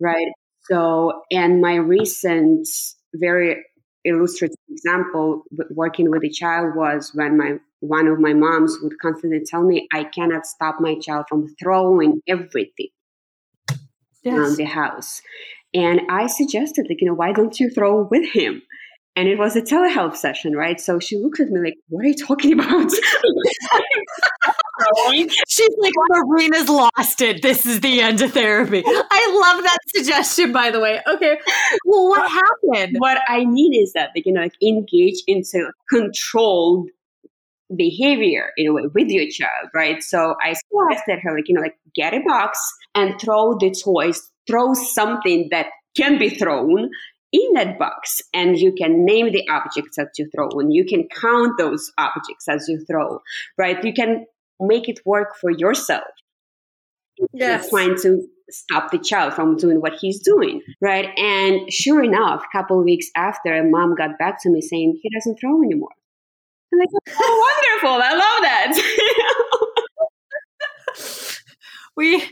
[0.00, 0.28] right?
[0.70, 2.68] So, and my recent
[3.14, 3.64] very
[4.04, 9.40] illustrative example working with a child was when my one of my moms would constantly
[9.44, 12.88] tell me I cannot stop my child from throwing everything
[14.22, 14.36] yes.
[14.36, 15.20] around the house.
[15.74, 18.62] And I suggested, like, you know, why don't you throw with him?
[19.16, 20.80] And it was a telehealth session, right?
[20.80, 22.90] So she looked at me like, what are you talking about?
[24.82, 25.28] throwing.
[25.48, 27.42] She's like, Marina's lost it.
[27.42, 28.82] This is the end of therapy.
[28.86, 31.00] I love that suggestion, by the way.
[31.06, 31.38] Okay.
[31.84, 32.96] Well, what happened?
[32.98, 36.88] What I mean is that they can like engage into controlled
[37.74, 40.02] behavior in a way with your child, right?
[40.02, 42.58] So I suggested her like, you know, like get a box
[42.94, 45.66] and throw the toys, throw something that
[45.96, 46.90] can be thrown
[47.32, 51.08] in that box and you can name the objects that you throw and you can
[51.08, 53.20] count those objects as you throw
[53.56, 54.26] right you can
[54.60, 56.04] make it work for yourself.
[57.32, 57.68] Yes.
[57.68, 61.10] trying to stop the child from doing what he's doing right?
[61.18, 65.10] And sure enough a couple weeks after a mom got back to me saying he
[65.10, 65.90] doesn't throw anymore.
[66.72, 68.02] I'm like oh wonderful.
[68.02, 69.18] I love that.
[71.96, 72.22] We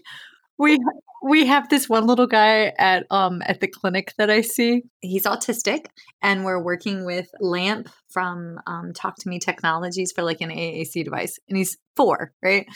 [0.61, 0.79] we
[1.23, 4.83] we have this one little guy at um at the clinic that I see.
[5.01, 5.87] He's autistic,
[6.23, 11.03] and we're working with Lamp from um, Talk to Me Technologies for like an AAC
[11.03, 12.67] device, and he's four, right?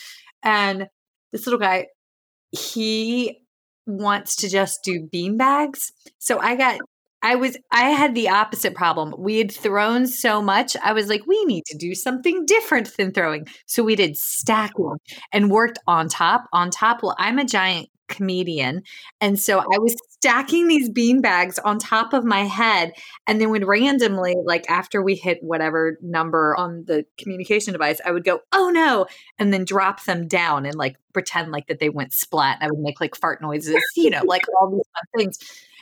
[0.43, 0.89] And
[1.31, 1.87] this little guy,
[2.51, 3.41] he
[3.87, 5.93] wants to just do bean bags.
[6.19, 6.81] So I got
[7.25, 9.15] I was I had the opposite problem.
[9.19, 10.77] We had thrown so much.
[10.85, 13.49] I was like, we need to do something different than throwing.
[13.65, 14.99] So we did stacking
[15.33, 16.45] and worked on top.
[16.53, 18.83] On top, well, I'm a giant comedian.
[19.23, 22.93] And so I was stacking these bean bags on top of my head.
[23.27, 28.11] And then would randomly, like after we hit whatever number on the communication device, I
[28.11, 29.07] would go, oh no,
[29.39, 32.59] and then drop them down and like pretend like that they went splat.
[32.61, 35.39] And I would make like fart noises, you know, like all these fun things.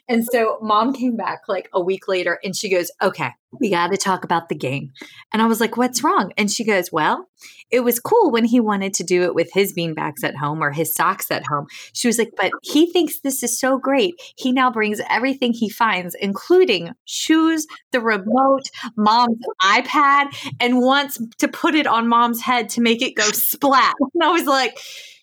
[0.08, 3.88] And so mom came back like a week later and she goes, Okay, we got
[3.88, 4.92] to talk about the game.
[5.32, 6.32] And I was like, What's wrong?
[6.36, 7.28] And she goes, Well,
[7.70, 10.72] it was cool when he wanted to do it with his beanbags at home or
[10.72, 11.66] his socks at home.
[11.92, 14.14] She was like, But he thinks this is so great.
[14.36, 18.64] He now brings everything he finds, including shoes, the remote,
[18.96, 23.94] mom's iPad, and wants to put it on mom's head to make it go splat.
[24.14, 24.78] And I was like,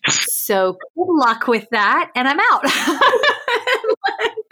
[0.08, 2.12] so good luck with that.
[2.16, 2.64] And I'm out.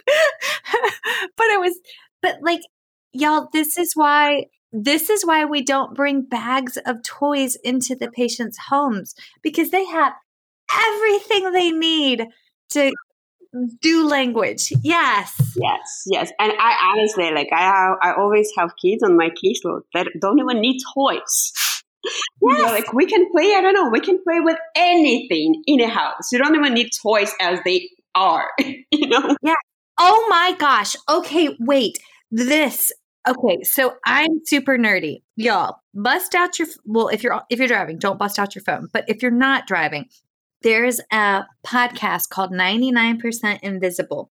[1.36, 1.78] but it was,
[2.22, 2.60] but like,
[3.12, 4.46] y'all, this is why.
[4.70, 9.86] This is why we don't bring bags of toys into the patient's homes because they
[9.86, 10.12] have
[10.70, 12.26] everything they need
[12.72, 12.92] to
[13.80, 14.72] do language.
[14.82, 15.34] Yes.
[15.56, 16.32] Yes, yes.
[16.38, 20.38] And I honestly, like, I have, I always have kids on my caseload that don't
[20.38, 21.52] even need toys.
[22.40, 22.58] Yes.
[22.58, 25.80] You know, like we can play, I don't know, we can play with anything in
[25.80, 26.30] a house.
[26.30, 29.36] You don't even need toys as they are, you know?
[29.42, 29.54] Yeah.
[29.98, 30.94] Oh my gosh.
[31.08, 31.98] Okay, wait.
[32.30, 32.92] This
[33.28, 35.22] Okay, so I'm super nerdy.
[35.36, 38.88] Y'all, bust out your well, if you're if you're driving, don't bust out your phone.
[38.90, 40.06] But if you're not driving,
[40.62, 44.30] there's a podcast called 99% Invisible.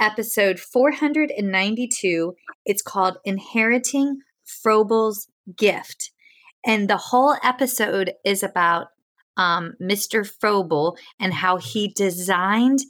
[0.00, 2.34] Episode 492.
[2.64, 6.10] It's called Inheriting Froebel's Gift.
[6.64, 8.88] And the whole episode is about
[9.36, 10.28] um, Mr.
[10.28, 12.80] Froebel and how he designed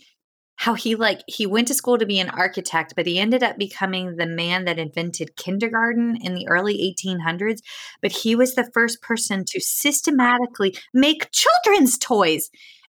[0.56, 3.58] how he like he went to school to be an architect but he ended up
[3.58, 7.60] becoming the man that invented kindergarten in the early 1800s
[8.00, 12.50] but he was the first person to systematically make children's toys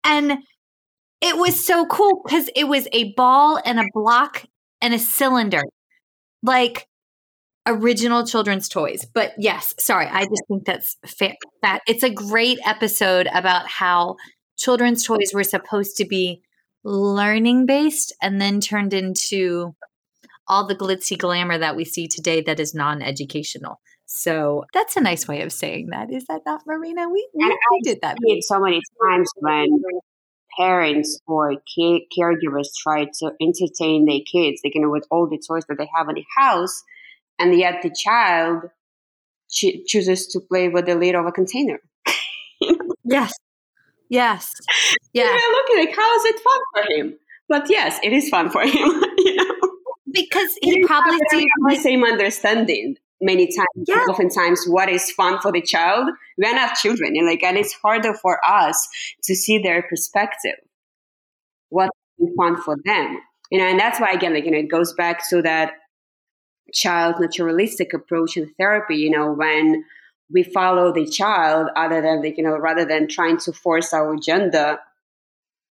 [0.04, 0.38] and
[1.20, 4.44] it was so cool because it was a ball and a block
[4.80, 5.62] and a cylinder
[6.42, 6.86] like
[7.66, 9.04] original children's toys.
[9.12, 11.34] But yes, sorry, I just think that's fair.
[11.62, 14.16] That it's a great episode about how
[14.56, 16.42] children's toys were supposed to be
[16.86, 19.74] learning based and then turned into
[20.48, 23.80] all the glitzy glamour that we see today that is non-educational.
[24.06, 26.12] So that's a nice way of saying that.
[26.12, 27.08] Is that not, Marina?
[27.08, 28.16] We, we, we did that.
[28.42, 29.66] so many times when
[30.56, 35.78] parents or caregivers try to entertain their kids, they can with all the toys that
[35.78, 36.84] they have in the house,
[37.40, 38.62] and yet the child
[39.50, 41.80] cho- chooses to play with the lid of a container.
[43.04, 43.34] yes,
[44.08, 44.52] yes,
[45.12, 45.24] yeah.
[45.52, 47.18] Looking like, how is it fun for him?
[47.48, 49.02] But yes, it is fun for him.
[49.18, 49.70] you know,
[50.12, 53.86] because he probably sees the same understanding many times.
[53.88, 53.96] Yeah.
[54.10, 56.08] Oftentimes, what is fun for the child?
[56.38, 58.88] We are not children, and like, and it's harder for us
[59.24, 60.56] to see their perspective.
[61.68, 61.96] What's
[62.36, 63.18] fun for them,
[63.50, 65.72] you know, and that's why again, like, you know, it goes back to that
[66.72, 69.84] child naturalistic approach in therapy, you know, when
[70.32, 74.14] we follow the child other than the, you know, rather than trying to force our
[74.14, 74.78] agenda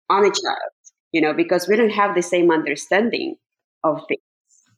[0.09, 0.71] on a child,
[1.11, 3.35] you know, because we don't have the same understanding
[3.83, 4.21] of things.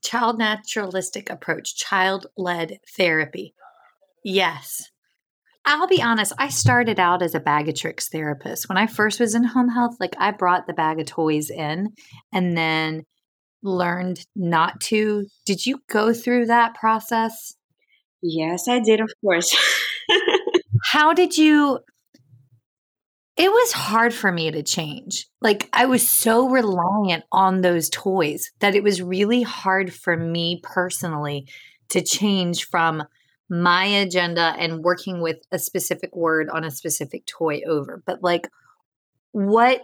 [0.03, 3.53] Child naturalistic approach, child led therapy.
[4.23, 4.89] Yes.
[5.65, 8.67] I'll be honest, I started out as a bag of tricks therapist.
[8.67, 11.93] When I first was in home health, like I brought the bag of toys in
[12.33, 13.05] and then
[13.63, 15.25] learned not to.
[15.45, 17.55] Did you go through that process?
[18.23, 19.55] Yes, I did, of course.
[20.85, 21.79] How did you
[23.35, 25.27] it was hard for me to change.
[25.41, 30.61] Like I was so reliant on those toys that it was really hard for me
[30.63, 31.47] personally
[31.89, 33.03] to change from
[33.49, 38.03] my agenda and working with a specific word on a specific toy over.
[38.05, 38.49] But like
[39.31, 39.83] what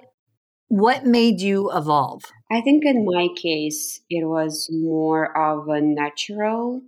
[0.67, 2.21] what made you evolve?
[2.51, 6.83] I think in my case it was more of a natural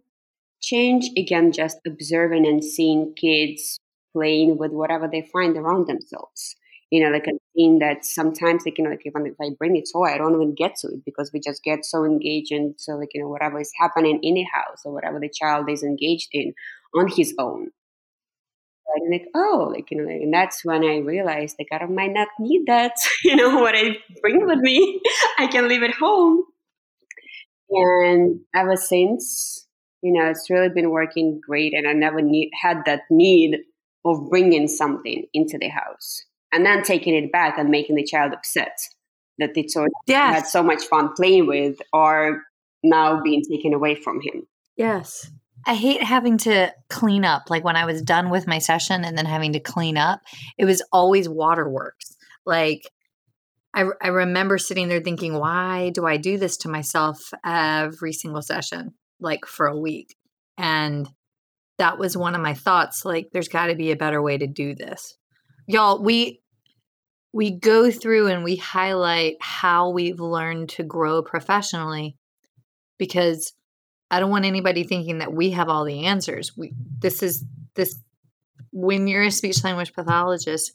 [0.61, 3.79] change again just observing and seeing kids
[4.13, 6.55] playing with whatever they find around themselves.
[6.91, 9.77] You know, like a thing that sometimes like you know, like even if I bring
[9.77, 12.75] a toy, I don't even get to it because we just get so engaged and
[12.77, 15.83] so like you know whatever is happening in the house or whatever the child is
[15.83, 16.53] engaged in
[16.95, 17.71] on his own.
[19.09, 22.27] Like, oh, like you know, like, and that's when I realized like I might not
[22.39, 22.93] need that.
[23.23, 25.01] you know, what I bring with me,
[25.39, 26.43] I can leave at home.
[27.69, 29.67] And ever since,
[30.01, 33.59] you know, it's really been working great, and I never need, had that need
[34.05, 38.33] of bringing something into the house and then taking it back and making the child
[38.33, 38.77] upset
[39.37, 40.33] that the toy yes.
[40.33, 42.41] had so much fun playing with are
[42.83, 44.47] now being taken away from him.
[44.75, 45.29] Yes.
[45.65, 47.49] I hate having to clean up.
[47.49, 50.21] Like when I was done with my session and then having to clean up,
[50.57, 52.15] it was always waterworks.
[52.45, 52.89] Like
[53.73, 58.41] I, I remember sitting there thinking, why do I do this to myself every single
[58.41, 60.15] session, like for a week?
[60.57, 61.07] And
[61.81, 64.45] that was one of my thoughts like there's got to be a better way to
[64.45, 65.17] do this
[65.65, 66.39] y'all we
[67.33, 72.15] we go through and we highlight how we've learned to grow professionally
[72.99, 73.53] because
[74.11, 77.43] i don't want anybody thinking that we have all the answers we this is
[77.73, 77.97] this
[78.71, 80.73] when you're a speech language pathologist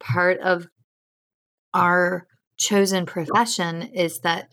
[0.00, 0.66] part of
[1.74, 2.26] our
[2.56, 4.48] chosen profession is that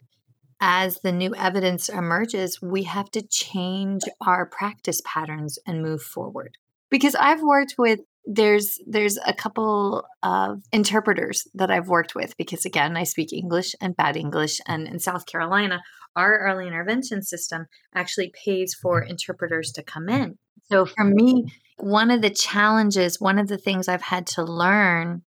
[0.66, 6.57] as the new evidence emerges, we have to change our practice patterns and move forward.
[6.89, 12.64] Because I've worked with there's there's a couple of interpreters that I've worked with because
[12.64, 15.82] again I speak English and bad English and in South Carolina
[16.16, 20.38] our early intervention system actually pays for interpreters to come in.
[20.72, 25.24] So for me one of the challenges one of the things I've had to learn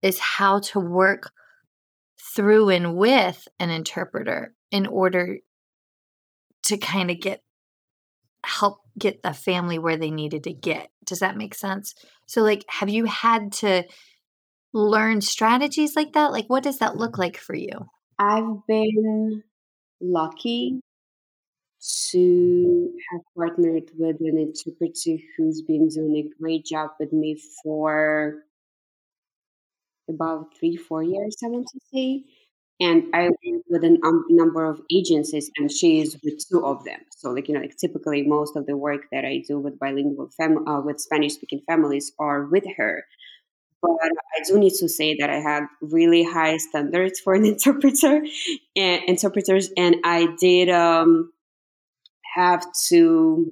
[0.00, 1.32] is how to work
[2.34, 5.38] through and with an interpreter in order
[6.64, 7.42] to kind of get
[8.44, 10.88] help get the family where they needed to get.
[11.04, 11.94] Does that make sense?
[12.26, 13.84] So like have you had to
[14.72, 16.32] learn strategies like that?
[16.32, 17.88] Like what does that look like for you?
[18.18, 19.42] I've been
[20.00, 20.80] lucky
[22.10, 28.42] to have partnered with an interpreter who's been doing a great job with me for
[30.08, 32.24] about three, four years, I want to say.
[32.80, 36.84] And I work with a um, number of agencies, and she is with two of
[36.84, 37.00] them.
[37.16, 40.30] So, like you know, like typically most of the work that I do with bilingual
[40.36, 43.04] fam- uh, with Spanish speaking families are with her.
[43.82, 48.24] But I do need to say that I have really high standards for an interpreter
[48.76, 51.32] and interpreters, and I did um,
[52.36, 53.50] have to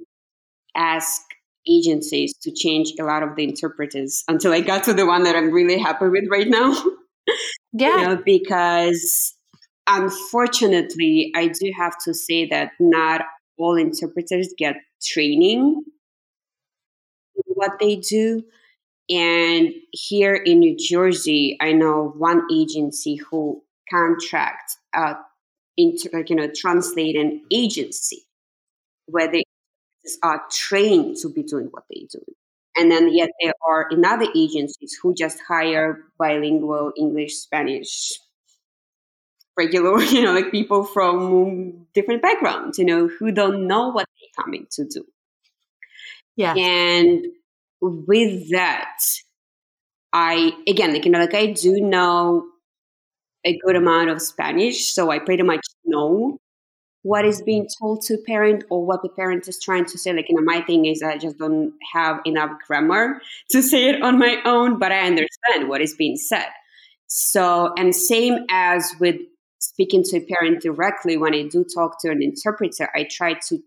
[0.75, 1.21] ask
[1.69, 5.35] agencies to change a lot of the interpreters until I got to the one that
[5.35, 6.75] I'm really happy with right now.
[7.73, 7.97] Yeah.
[7.97, 9.35] you know, because
[9.87, 13.21] unfortunately, I do have to say that not
[13.57, 15.83] all interpreters get training
[17.45, 18.43] what they do.
[19.09, 25.15] And here in New Jersey, I know one agency who contracts uh,
[25.77, 28.25] into, like, you know, translate an agency
[29.05, 29.31] where
[30.07, 32.19] they are trained to be doing what they do.
[32.77, 38.13] And then yet there are in other agencies who just hire bilingual English, Spanish,
[39.57, 44.43] regular, you know, like people from different backgrounds, you know, who don't know what they're
[44.43, 45.03] coming to do.
[46.35, 46.53] Yeah.
[46.55, 47.25] And
[47.81, 48.99] with that,
[50.13, 52.45] I again, like you know, like I do know
[53.43, 56.39] a good amount of Spanish, so I pretty much know
[57.07, 60.11] what is being told to a parent or what the parent is trying to say.
[60.11, 64.01] Like, you know, my thing is I just don't have enough grammar to say it
[64.01, 66.47] on my own, but I understand what is being said.
[67.07, 69.15] So, and same as with
[69.59, 73.59] speaking to a parent directly, when I do talk to an interpreter, I try to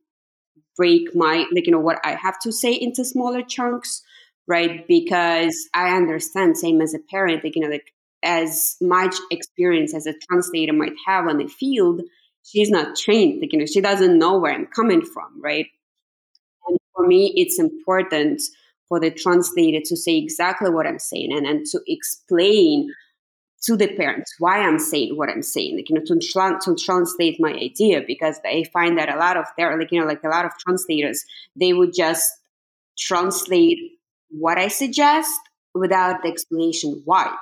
[0.77, 4.03] break my, like, you know, what I have to say into smaller chunks,
[4.47, 4.87] right?
[4.87, 10.07] Because I understand, same as a parent, like, you know, like as much experience as
[10.07, 12.03] a translator might have on the field,
[12.45, 15.67] she's not trained like you know she doesn't know where i'm coming from right?
[16.67, 18.43] And for me it's important
[18.89, 22.93] for the translator to say exactly what i'm saying and, and to explain
[23.63, 26.75] to the parents why i'm saying what i'm saying like you know to, tra- to
[26.75, 30.25] translate my idea because i find that a lot of there like you know like
[30.25, 31.25] a lot of translators
[31.59, 32.31] they would just
[32.99, 33.79] translate
[34.31, 35.31] what i suggest
[35.75, 37.33] without the explanation why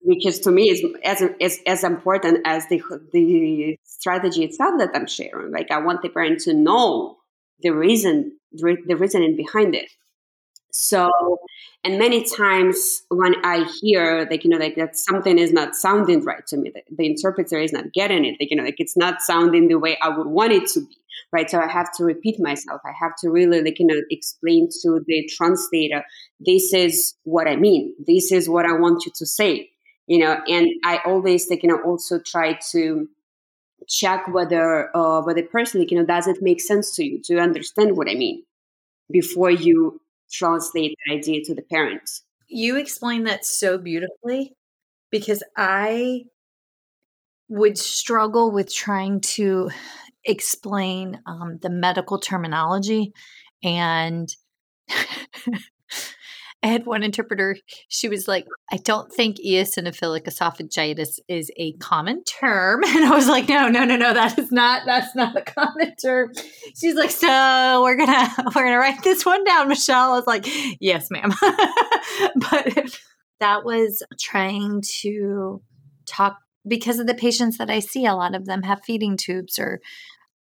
[0.00, 2.80] which is to me is as, as, as important as the,
[3.12, 5.52] the strategy itself that I'm sharing.
[5.52, 7.16] Like I want the parent to know
[7.60, 9.90] the reason, the reasoning behind it.
[10.70, 11.10] So,
[11.82, 16.24] and many times when I hear like, you know, like that something is not sounding
[16.24, 19.20] right to me, the interpreter is not getting it, like, you know, like it's not
[19.20, 20.96] sounding the way I would want it to be,
[21.32, 21.50] right?
[21.50, 22.80] So I have to repeat myself.
[22.84, 26.04] I have to really like, you know, explain to the translator,
[26.38, 27.94] this is what I mean.
[28.06, 29.70] This is what I want you to say
[30.08, 33.08] you know and i always like you know also try to
[33.86, 37.96] check whether uh whether personally you know does it make sense to you to understand
[37.96, 38.42] what i mean
[39.10, 40.00] before you
[40.30, 42.22] translate the idea to the parents?
[42.48, 44.54] You explain that so beautifully
[45.10, 46.24] because i
[47.48, 49.70] would struggle with trying to
[50.24, 53.12] explain um, the medical terminology
[53.62, 54.28] and
[56.62, 57.56] I had one interpreter,
[57.88, 62.82] she was like, I don't think eosinophilic esophagitis is a common term.
[62.88, 65.94] And I was like, no, no, no, no, that is not, that's not a common
[65.96, 66.32] term.
[66.76, 70.12] She's like, so we're gonna, we're gonna write this one down, Michelle.
[70.12, 70.46] I was like,
[70.80, 71.32] yes, ma'am.
[72.36, 72.98] but
[73.40, 75.62] that was trying to
[76.06, 79.58] talk because of the patients that I see, a lot of them have feeding tubes
[79.58, 79.80] or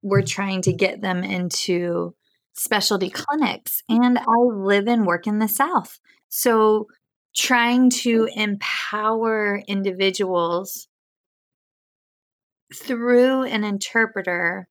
[0.02, 2.16] we're trying to get them into
[2.54, 6.00] specialty clinics and I live and work in the South.
[6.30, 6.88] So
[7.36, 10.88] trying to empower individuals
[12.74, 14.68] through an interpreter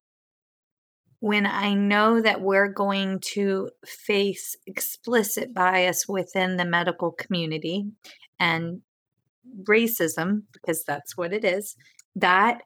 [1.20, 7.84] when I know that we're going to face explicit bias within the medical community
[8.38, 8.80] and
[9.64, 11.76] racism because that's what it is
[12.16, 12.62] that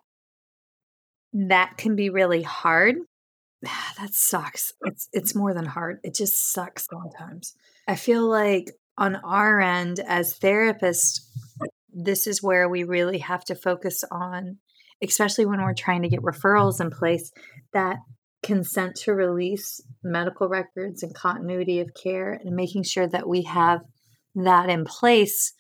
[1.33, 2.97] that can be really hard
[3.67, 4.73] Ah, that sucks.
[4.83, 5.99] It's it's more than hard.
[6.03, 7.55] It just sucks sometimes.
[7.87, 11.21] I feel like on our end as therapists,
[11.93, 14.59] this is where we really have to focus on,
[15.03, 17.33] especially when we're trying to get referrals in place,
[17.73, 17.99] that
[18.43, 23.81] consent to release medical records and continuity of care and making sure that we have
[24.35, 25.55] that in place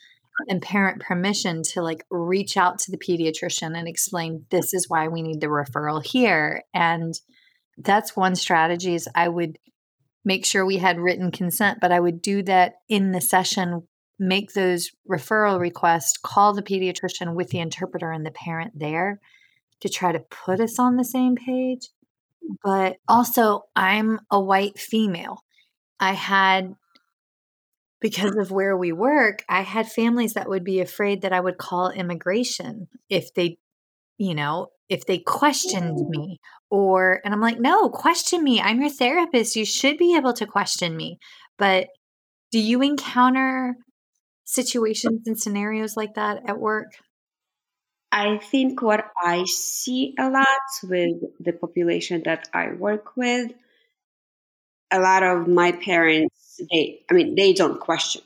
[0.48, 5.08] and parent permission to like reach out to the pediatrician and explain this is why
[5.08, 7.14] we need the referral here and
[7.78, 9.58] that's one strategy is I would
[10.24, 13.86] make sure we had written consent, but I would do that in the session,
[14.18, 19.20] make those referral requests, call the pediatrician with the interpreter and the parent there
[19.80, 21.88] to try to put us on the same page.
[22.62, 25.44] But also, I'm a white female.
[25.98, 26.74] I had,
[28.00, 31.58] because of where we work, I had families that would be afraid that I would
[31.58, 33.58] call immigration if they,
[34.18, 36.38] you know, if they questioned me
[36.70, 38.60] or and I'm like, "No, question me.
[38.60, 39.56] I'm your therapist.
[39.56, 41.18] You should be able to question me."
[41.58, 41.88] But
[42.52, 43.76] do you encounter
[44.44, 46.92] situations and scenarios like that at work?
[48.12, 50.46] I think what I see a lot
[50.84, 51.42] with mm-hmm.
[51.42, 53.50] the population that I work with,
[54.92, 58.22] a lot of my parents, they, I mean, they don't question.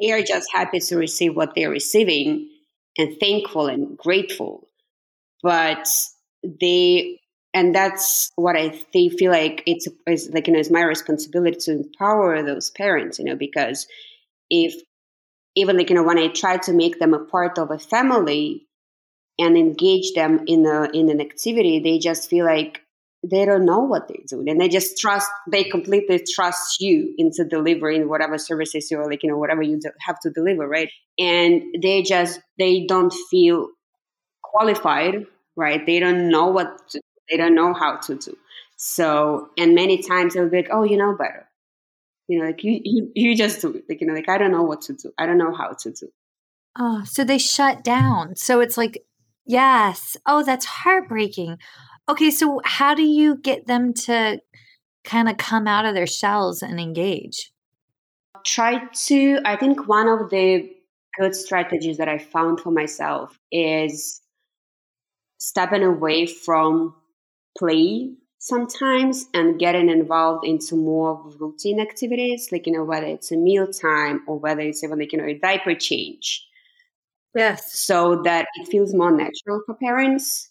[0.00, 2.50] They are just happy to receive what they're receiving
[2.98, 4.65] and thankful and grateful
[5.46, 5.86] but
[6.60, 7.20] they
[7.54, 9.86] and that's what I they feel like it's,
[10.34, 13.86] like you know it's my responsibility to empower those parents, you know, because
[14.50, 14.74] if
[15.54, 18.66] even like you know when I try to make them a part of a family
[19.38, 22.80] and engage them in a in an activity, they just feel like
[23.22, 27.44] they don't know what they're doing and they just trust they completely trust you into
[27.44, 30.90] delivering whatever services you're like you know whatever you have to deliver right?
[31.20, 33.68] And they just they don't feel
[34.56, 35.26] qualified,
[35.56, 35.84] right?
[35.84, 37.00] They don't know what to,
[37.30, 38.36] they don't know how to do.
[38.76, 41.48] So, and many times they'll be like, "Oh, you know better."
[42.28, 43.84] You know, like you, you, you just do it.
[43.88, 45.12] Like you know, like I don't know what to do.
[45.18, 46.08] I don't know how to do.
[46.78, 48.36] Oh, so they shut down.
[48.36, 49.02] So it's like,
[49.46, 50.16] yes.
[50.26, 51.58] Oh, that's heartbreaking.
[52.08, 54.40] Okay, so how do you get them to
[55.04, 57.50] kind of come out of their shells and engage?
[58.44, 59.40] Try to.
[59.44, 60.70] I think one of the
[61.18, 64.20] good strategies that I found for myself is
[65.38, 66.94] stepping away from
[67.58, 73.36] play sometimes and getting involved into more routine activities, like, you know, whether it's a
[73.36, 76.46] meal time or whether it's even like, you know, a diaper change.
[77.34, 77.78] Yes.
[77.80, 80.50] So that it feels more natural for parents.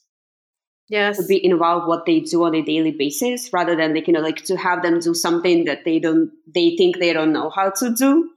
[0.88, 1.18] Yes.
[1.18, 4.20] To be involved what they do on a daily basis rather than like, you know,
[4.20, 7.72] like to have them do something that they don't they think they don't know how
[7.72, 8.30] to do.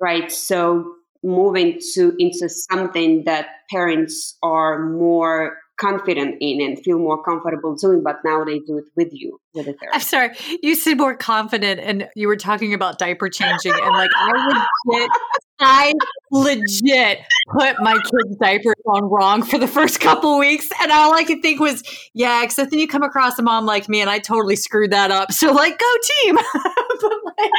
[0.00, 0.32] Right.
[0.32, 7.74] So moving to into something that parents are more confident in and feel more comfortable
[7.74, 9.94] doing, but now they do it with you with a therapist.
[9.94, 14.10] I'm sorry, you said more confident, and you were talking about diaper changing, and like
[14.14, 15.10] I legit,
[15.58, 15.92] I
[16.30, 17.18] legit
[17.52, 21.40] put my kid's diapers on wrong for the first couple weeks, and all I could
[21.42, 24.56] think was, yeah, except then you come across a mom like me, and I totally
[24.56, 25.32] screwed that up.
[25.32, 25.86] So like, go
[26.22, 26.34] team.
[26.54, 27.36] but like,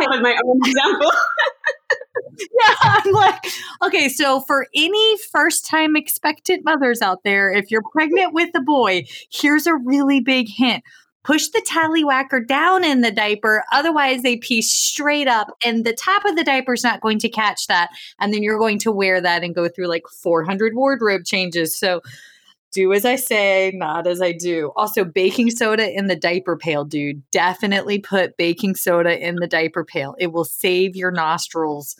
[0.00, 1.10] I make my own example.
[2.38, 3.46] yeah, I'm like,
[3.82, 8.60] okay, so for any first time expectant mothers out there, if you're pregnant with a
[8.60, 10.82] boy, here's a really big hint.
[11.24, 13.62] Push the tallywhacker down in the diaper.
[13.72, 17.28] Otherwise, they pee straight up, and the top of the diaper is not going to
[17.28, 17.90] catch that.
[18.18, 21.76] And then you're going to wear that and go through like 400 wardrobe changes.
[21.76, 22.00] So,
[22.72, 24.72] do as I say, not as I do.
[24.76, 27.22] Also, baking soda in the diaper pail, dude.
[27.30, 30.14] Definitely put baking soda in the diaper pail.
[30.18, 31.96] It will save your nostrils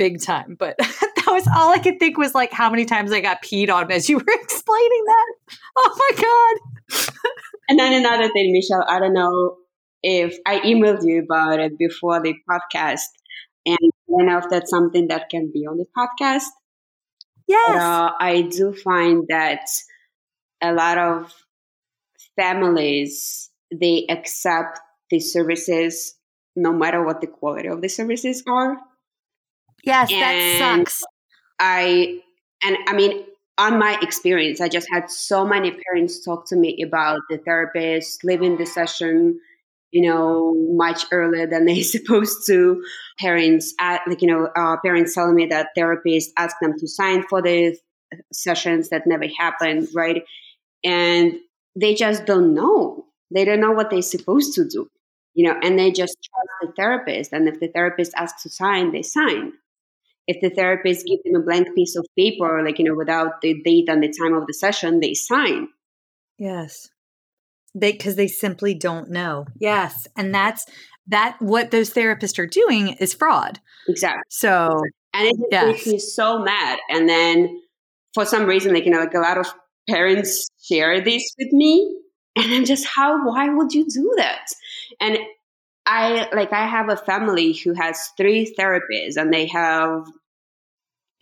[0.00, 0.56] big time.
[0.58, 3.70] But that was all I could think was like how many times I got peed
[3.70, 5.34] on as you were explaining that.
[5.76, 7.10] Oh my God.
[7.68, 9.56] and then another thing, Michelle, I don't know
[10.02, 13.02] if I emailed you about it before the podcast.
[13.66, 16.46] And I don't know if that's something that can be on the podcast.
[17.46, 17.68] Yes.
[17.68, 19.68] But, uh, I do find that
[20.62, 21.34] a lot of
[22.36, 24.78] families they accept
[25.10, 26.14] the services
[26.56, 28.76] no matter what the quality of the services are
[29.84, 31.04] Yes, and that sucks.
[31.58, 32.20] I
[32.62, 33.24] and I mean,
[33.58, 38.24] on my experience, I just had so many parents talk to me about the therapist
[38.24, 39.40] leaving the session,
[39.90, 42.82] you know, much earlier than they supposed to.
[43.18, 47.24] Parents, at, like you know, uh, parents telling me that therapists ask them to sign
[47.28, 47.76] for the
[48.32, 50.22] sessions that never happened, right?
[50.84, 51.34] And
[51.76, 53.04] they just don't know.
[53.30, 54.88] They don't know what they're supposed to do,
[55.34, 57.32] you know, and they just trust the therapist.
[57.32, 59.52] And if the therapist asks to sign, they sign
[60.30, 63.60] if the therapist gives them a blank piece of paper, like, you know, without the
[63.64, 65.68] date and the time of the session, they sign.
[66.38, 66.88] Yes.
[67.74, 69.46] They, because they simply don't know.
[69.58, 70.06] Yes.
[70.16, 70.66] And that's,
[71.08, 73.58] that what those therapists are doing is fraud.
[73.88, 74.22] Exactly.
[74.28, 75.66] So, and it yes.
[75.66, 76.78] makes me so mad.
[76.88, 77.60] And then
[78.14, 79.46] for some reason, like, you know, like a lot of
[79.90, 81.96] parents share this with me.
[82.36, 84.46] And I'm just, how, why would you do that?
[85.00, 85.18] And
[85.86, 90.06] I like I have a family who has three therapists and they have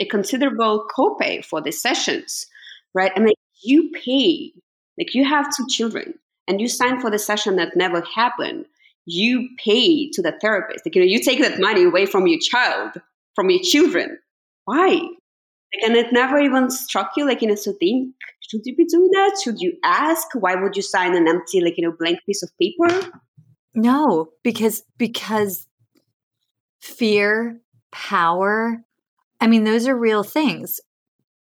[0.01, 2.47] a considerable copay for the sessions,
[2.95, 3.13] right?
[3.17, 4.53] And like you pay,
[4.99, 6.15] like you have two children
[6.47, 8.67] and you sign for the session that never happened.
[9.07, 10.85] You pay to the therapist.
[10.85, 13.01] Like, you know, you take that money away from your child,
[13.35, 14.19] from your children.
[14.67, 14.89] Why?
[15.73, 18.15] Like, and it never even struck you, like, you know, so think,
[18.49, 19.39] should you be doing that?
[19.43, 20.27] Should you ask?
[20.35, 23.11] Why would you sign an empty, like, you know, blank piece of paper?
[23.75, 25.67] No, because because
[26.81, 27.61] fear,
[27.93, 28.79] power,
[29.41, 30.81] I mean those are real things.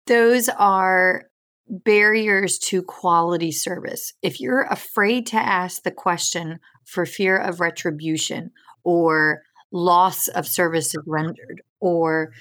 [0.07, 1.25] Those are
[1.69, 4.13] barriers to quality service.
[4.23, 8.51] If you're afraid to ask the question for fear of retribution
[8.85, 9.43] or
[9.73, 12.33] loss of services rendered or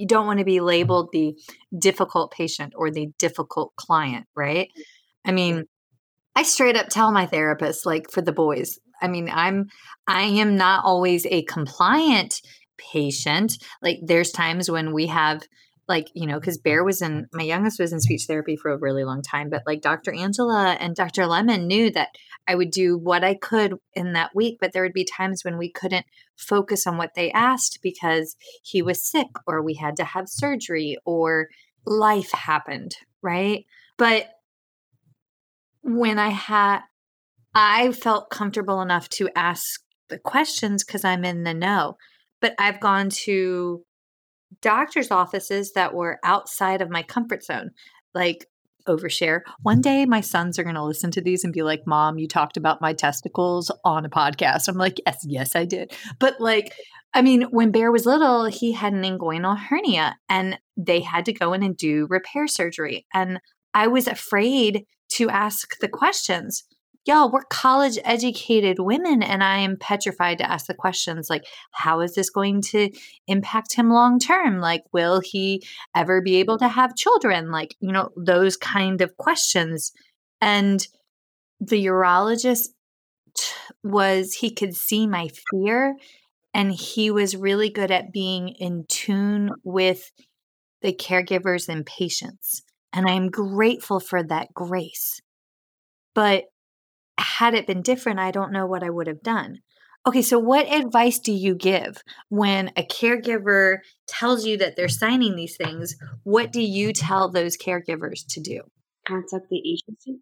[0.00, 1.34] you don't want to be labeled the
[1.78, 4.70] difficult patient or the difficult client, right?
[5.26, 5.66] I mean,
[6.34, 9.66] I straight up tell my therapist, like for the boys, I mean, I'm
[10.06, 12.40] I am not always a compliant
[12.78, 13.58] patient.
[13.82, 15.42] Like there's times when we have
[15.90, 18.78] like you know because bear was in my youngest was in speech therapy for a
[18.78, 22.08] really long time but like dr angela and dr lemon knew that
[22.48, 25.58] i would do what i could in that week but there would be times when
[25.58, 30.04] we couldn't focus on what they asked because he was sick or we had to
[30.04, 31.48] have surgery or
[31.84, 33.66] life happened right
[33.98, 34.28] but
[35.82, 36.80] when i had
[37.54, 41.96] I felt comfortable enough to ask the questions because I'm in the know.
[42.40, 43.84] But I've gone to
[44.62, 47.70] doctor's offices that were outside of my comfort zone,
[48.14, 48.46] like
[48.88, 49.40] overshare.
[49.62, 52.26] One day my sons are going to listen to these and be like, Mom, you
[52.26, 54.68] talked about my testicles on a podcast.
[54.68, 55.92] I'm like, Yes, yes, I did.
[56.18, 56.74] But like,
[57.12, 61.32] I mean, when Bear was little, he had an inguinal hernia and they had to
[61.32, 63.06] go in and do repair surgery.
[63.12, 63.40] And
[63.74, 66.64] I was afraid to ask the questions
[67.06, 72.00] y'all, we're college educated women, and I am petrified to ask the questions like, how
[72.00, 72.90] is this going to
[73.26, 74.60] impact him long term?
[74.60, 75.62] Like, will he
[75.94, 77.50] ever be able to have children?
[77.50, 79.92] Like, you know, those kind of questions.
[80.40, 80.86] And
[81.60, 82.68] the urologist
[83.82, 85.96] was, he could see my fear,
[86.52, 90.10] and he was really good at being in tune with
[90.82, 92.62] the caregivers and patients.
[92.92, 95.20] And I'm grateful for that grace.
[96.14, 96.44] But
[97.20, 99.58] had it been different, I don't know what I would have done.
[100.06, 105.36] Okay, so what advice do you give when a caregiver tells you that they're signing
[105.36, 105.96] these things?
[106.24, 108.62] What do you tell those caregivers to do?
[109.10, 110.20] contact the agency,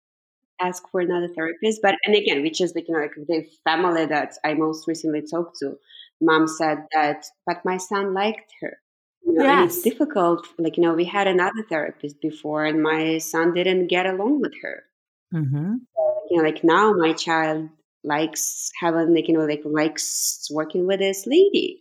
[0.60, 1.80] ask for another therapist.
[1.82, 5.22] But and again, which is like you know like the family that I most recently
[5.22, 5.78] talked to,
[6.20, 8.78] mom said that, but my son liked her.
[9.24, 9.76] You know, yes.
[9.76, 10.46] It's difficult.
[10.58, 14.54] Like you know, we had another therapist before, and my son didn't get along with
[14.62, 14.84] her.
[15.34, 15.74] Mm-hmm.
[16.30, 17.68] you know, like now my child
[18.04, 21.80] likes having like you know like likes working with this lady,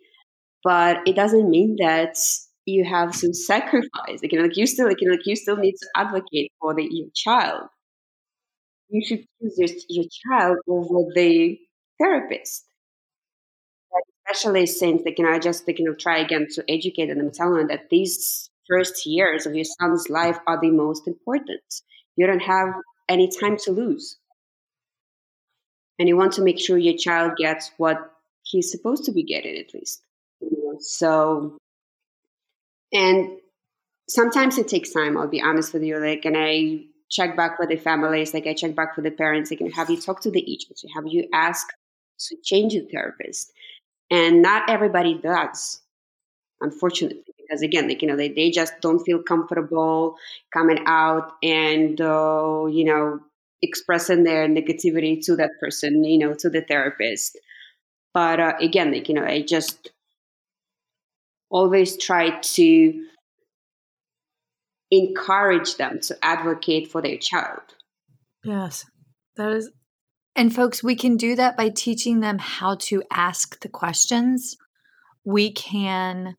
[0.63, 2.17] but it doesn't mean that
[2.65, 4.21] you have to sacrifice.
[4.23, 6.51] Like, you know, like you still, like, you know, like you still need to advocate
[6.61, 7.69] for the, your child.
[8.89, 11.57] You should choose your, your child over the
[11.97, 12.65] therapist.
[14.27, 17.67] especially since, you know, I just, you know, try again to educate them, tell them
[17.67, 21.61] that these first years of your son's life are the most important.
[22.15, 22.69] You don't have
[23.09, 24.17] any time to lose.
[25.99, 27.97] And you want to make sure your child gets what
[28.43, 30.01] he's supposed to be getting at least.
[30.79, 31.57] So
[32.93, 33.37] and
[34.07, 35.99] sometimes it takes time, I'll be honest with you.
[35.99, 39.49] Like, and I check back with the families, like I check back with the parents,
[39.49, 40.87] like, can have you talked to the agency?
[40.95, 41.73] Have you asked
[42.27, 43.51] to change the therapist?
[44.09, 45.81] And not everybody does,
[46.61, 50.15] unfortunately, because again, like, you know, they, they just don't feel comfortable
[50.53, 53.19] coming out and, uh, you know,
[53.61, 57.39] expressing their negativity to that person, you know, to the therapist.
[58.13, 59.91] But uh, again, like, you know, I just
[61.49, 63.05] always try to
[64.91, 67.61] encourage them to advocate for their child.
[68.43, 68.85] Yes,
[69.35, 69.69] that is.
[70.35, 74.55] And folks, we can do that by teaching them how to ask the questions.
[75.25, 76.35] We can.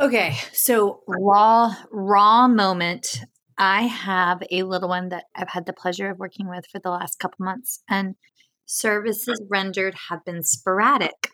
[0.00, 3.20] Okay, so raw, raw moment.
[3.56, 6.90] I have a little one that I've had the pleasure of working with for the
[6.90, 8.16] last couple months, and
[8.66, 11.30] services rendered have been sporadic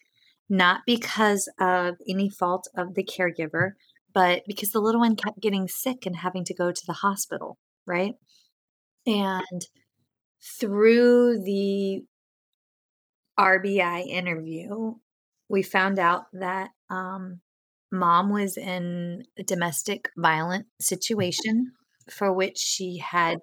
[0.50, 3.70] not because of any fault of the caregiver,
[4.12, 7.56] but because the little one kept getting sick and having to go to the hospital,
[7.86, 8.14] right?
[9.06, 9.66] And
[10.60, 12.02] through the
[13.38, 14.94] RBI interview,
[15.48, 17.40] we found out that um,
[17.92, 21.72] mom was in a domestic violent situation
[22.10, 23.38] for which she had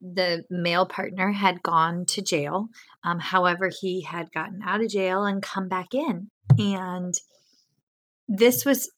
[0.00, 2.68] the male partner had gone to jail.
[3.04, 6.30] Um, however, he had gotten out of jail and come back in.
[6.58, 7.14] And
[8.28, 8.90] this was,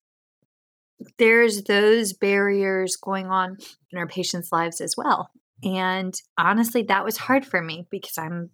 [1.18, 3.56] there's those barriers going on
[3.92, 5.30] in our patients' lives as well.
[5.62, 8.50] And honestly, that was hard for me because I'm,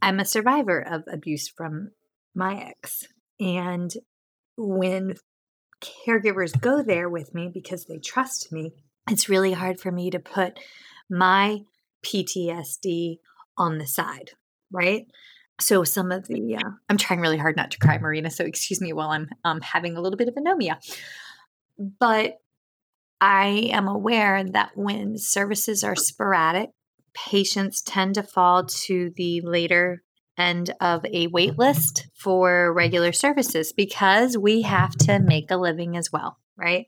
[0.00, 1.90] I'm a survivor of abuse from
[2.34, 3.04] my ex.
[3.38, 3.92] And
[4.62, 5.14] when
[5.82, 8.72] caregivers go there with me because they trust me,
[9.10, 10.58] it's really hard for me to put
[11.10, 11.60] my
[12.04, 13.18] PTSD
[13.58, 14.30] on the side,
[14.70, 15.06] right?
[15.60, 18.30] So some of the uh, I'm trying really hard not to cry, Marina.
[18.30, 20.76] So excuse me while I'm um, having a little bit of anomia.
[21.78, 22.38] But
[23.20, 26.70] I am aware that when services are sporadic,
[27.14, 30.02] patients tend to fall to the later
[30.38, 31.60] end of a wait mm-hmm.
[31.60, 36.86] list for regular services because we have to make a living as well, right?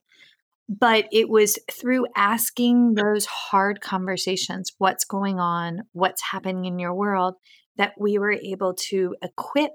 [0.69, 6.95] but it was through asking those hard conversations what's going on what's happening in your
[6.95, 7.35] world
[7.77, 9.73] that we were able to equip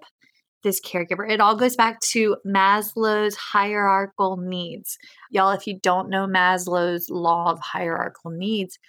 [0.64, 1.30] this caregiver.
[1.30, 4.98] It all goes back to maslow's hierarchical needs.
[5.32, 8.80] Y'all if you don't know maslow's law of hierarchical needs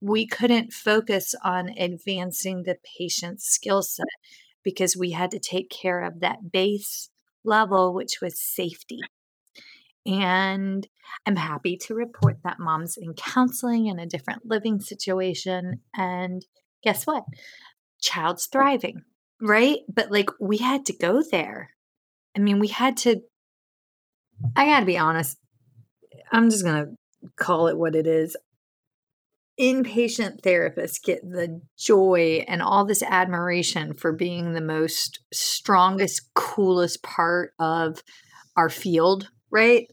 [0.00, 4.06] we couldn't focus on advancing the patient's skill set
[4.62, 7.10] because we had to take care of that base
[7.44, 9.00] level which was safety
[10.08, 10.88] and
[11.26, 15.80] I'm happy to report that mom's in counseling in a different living situation.
[15.94, 16.44] And
[16.82, 17.24] guess what?
[18.00, 19.02] Child's thriving,
[19.40, 19.80] right?
[19.92, 21.70] But like we had to go there.
[22.34, 23.20] I mean, we had to,
[24.56, 25.36] I gotta be honest.
[26.32, 26.94] I'm just gonna
[27.36, 28.34] call it what it is.
[29.60, 37.02] Inpatient therapists get the joy and all this admiration for being the most strongest, coolest
[37.02, 38.02] part of
[38.56, 39.88] our field, right?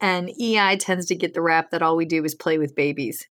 [0.00, 3.26] And EI tends to get the rap that all we do is play with babies.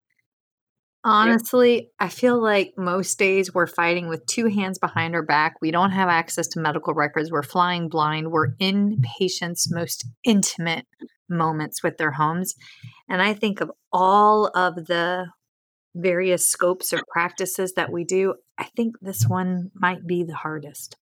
[1.03, 5.55] Honestly, I feel like most days we're fighting with two hands behind our back.
[5.61, 7.31] We don't have access to medical records.
[7.31, 8.31] We're flying blind.
[8.31, 10.85] We're in patients' most intimate
[11.29, 12.55] moments with their homes.
[13.07, 15.27] And I think of all of the
[15.97, 20.95] various scopes or practices that we do, I think this one might be the hardest.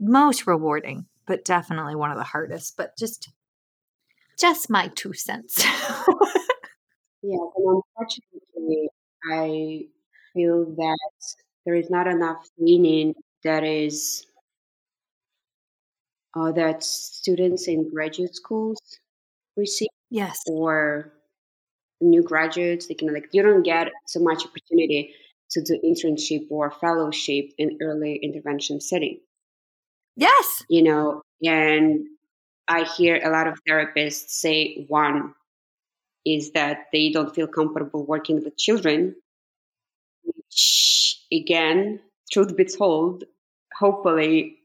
[0.00, 2.76] Most rewarding, but definitely one of the hardest.
[2.76, 3.30] But just
[4.38, 5.64] just my two cents.
[7.22, 8.88] yeah, and unfortunately,
[9.30, 9.86] I
[10.32, 13.14] feel that there is not enough training
[13.44, 14.26] that is
[16.34, 18.80] uh, that students in graduate schools
[19.56, 19.88] receive.
[20.10, 20.40] Yes.
[20.46, 21.12] Or
[22.04, 25.14] new graduates, they can like you don't get so much opportunity
[25.50, 29.20] to do internship or fellowship in early intervention setting.
[30.16, 30.64] Yes.
[30.68, 32.06] You know, and
[32.68, 35.34] I hear a lot of therapists say one
[36.24, 39.14] is that they don't feel comfortable working with children,
[40.22, 42.00] which again,
[42.32, 43.24] truth be told,
[43.78, 44.58] hopefully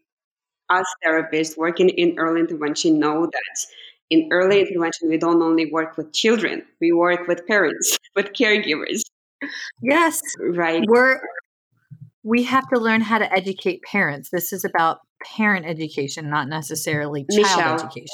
[0.69, 3.65] us therapists working in early intervention know that
[4.09, 9.01] in early intervention we don't only work with children, we work with parents, with caregivers.
[9.81, 10.21] Yes.
[10.39, 10.83] Right.
[10.87, 11.19] We're
[12.23, 14.29] we have to learn how to educate parents.
[14.29, 17.73] This is about parent education, not necessarily child Michelle.
[17.75, 18.07] education.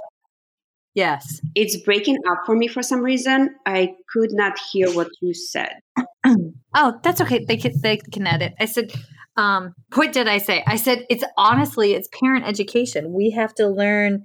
[0.94, 1.42] Yes.
[1.56, 3.56] It's breaking up for me for some reason.
[3.66, 5.74] I could not hear what you said.
[6.74, 7.44] oh, that's okay.
[7.46, 8.54] They can they can edit.
[8.60, 8.94] I said,
[9.36, 10.64] um, what did I say?
[10.66, 13.12] I said it's honestly it's parent education.
[13.12, 14.24] We have to learn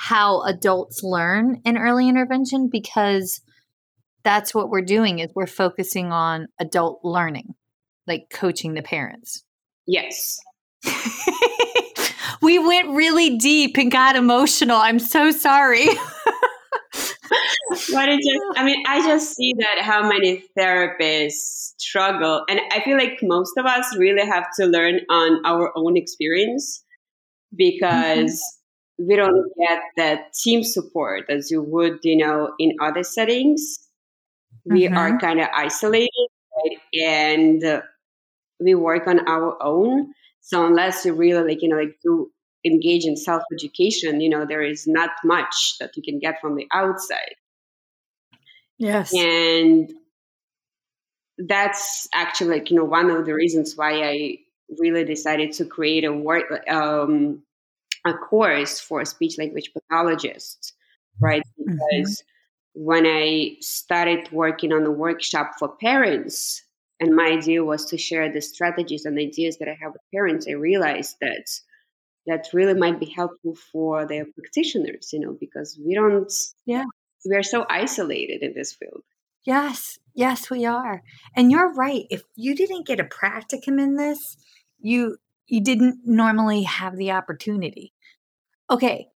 [0.00, 3.42] how adults learn in early intervention because
[4.24, 7.52] that's what we're doing is we're focusing on adult learning,
[8.06, 9.44] like coaching the parents.
[9.86, 10.38] Yes.
[12.40, 14.78] we went really deep and got emotional.
[14.78, 15.84] I'm so sorry.
[17.92, 22.80] but it just i mean i just see that how many therapists struggle and i
[22.80, 26.84] feel like most of us really have to learn on our own experience
[27.56, 28.59] because mm-hmm.
[29.06, 33.78] We don't get that team support as you would you know in other settings
[34.66, 34.96] we mm-hmm.
[34.96, 36.78] are kind of isolated right?
[37.00, 37.80] and uh,
[38.60, 42.30] we work on our own so unless you really like you know like do
[42.64, 46.56] engage in self education you know there is not much that you can get from
[46.56, 47.34] the outside
[48.80, 49.12] Yes.
[49.14, 49.92] And
[51.36, 54.38] that's actually like, you know, one of the reasons why I
[54.78, 57.42] really decided to create a work, um,
[58.06, 60.72] a course for speech language pathologists,
[61.20, 61.42] right?
[61.60, 61.72] Mm-hmm.
[61.72, 62.84] Because mm-hmm.
[62.84, 66.62] when I started working on the workshop for parents,
[66.98, 70.46] and my idea was to share the strategies and ideas that I have with parents,
[70.48, 71.46] I realized that
[72.26, 76.32] that really might be helpful for their practitioners, you know, because we don't
[76.66, 76.84] yeah
[77.24, 79.02] we are so isolated in this field.
[79.44, 81.02] Yes, yes, we are.
[81.34, 82.04] And you're right.
[82.10, 84.36] If you didn't get a practicum in this,
[84.80, 85.16] you
[85.50, 87.92] you didn't normally have the opportunity.
[88.70, 89.08] Okay.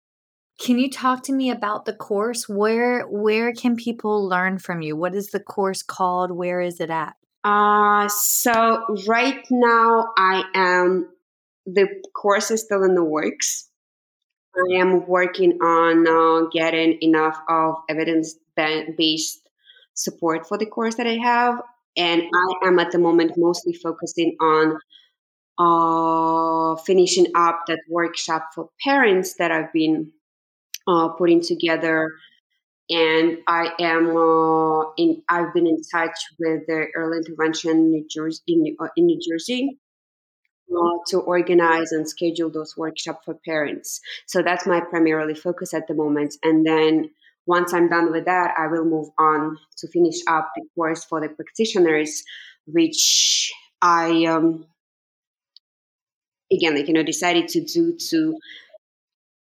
[0.60, 2.48] Can you talk to me about the course?
[2.48, 4.96] Where where can people learn from you?
[4.96, 6.32] What is the course called?
[6.32, 7.16] Where is it at?
[7.44, 11.10] Uh so right now I am
[11.66, 13.70] the course is still in the works.
[14.56, 19.42] I am working on uh, getting enough of evidence based
[19.96, 21.60] support for the course that I have.
[21.98, 24.78] And I am at the moment mostly focusing on
[25.58, 30.12] uh, finishing up that workshop for parents that I've been
[30.88, 32.12] uh, putting together.
[32.90, 35.24] And I am uh, in.
[35.30, 39.80] I've been in touch with the early intervention New Jersey in, uh, in New Jersey
[40.70, 44.02] uh, to organize and schedule those workshops for parents.
[44.28, 46.36] So that's my primarily focus at the moment.
[46.44, 47.10] And then
[47.46, 51.22] once I'm done with that, I will move on to finish up the course for
[51.22, 52.24] the practitioners,
[52.66, 53.52] which
[53.82, 54.66] I um,
[56.54, 58.38] again, like you know, decided to do to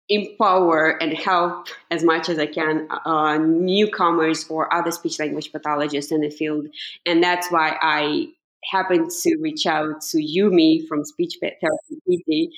[0.08, 6.12] empower and help as much as I can uh, newcomers or other speech language pathologists
[6.12, 6.66] in the field,
[7.06, 8.28] and that's why I
[8.70, 12.48] happened to reach out to Yumi from Speech Therapy PD,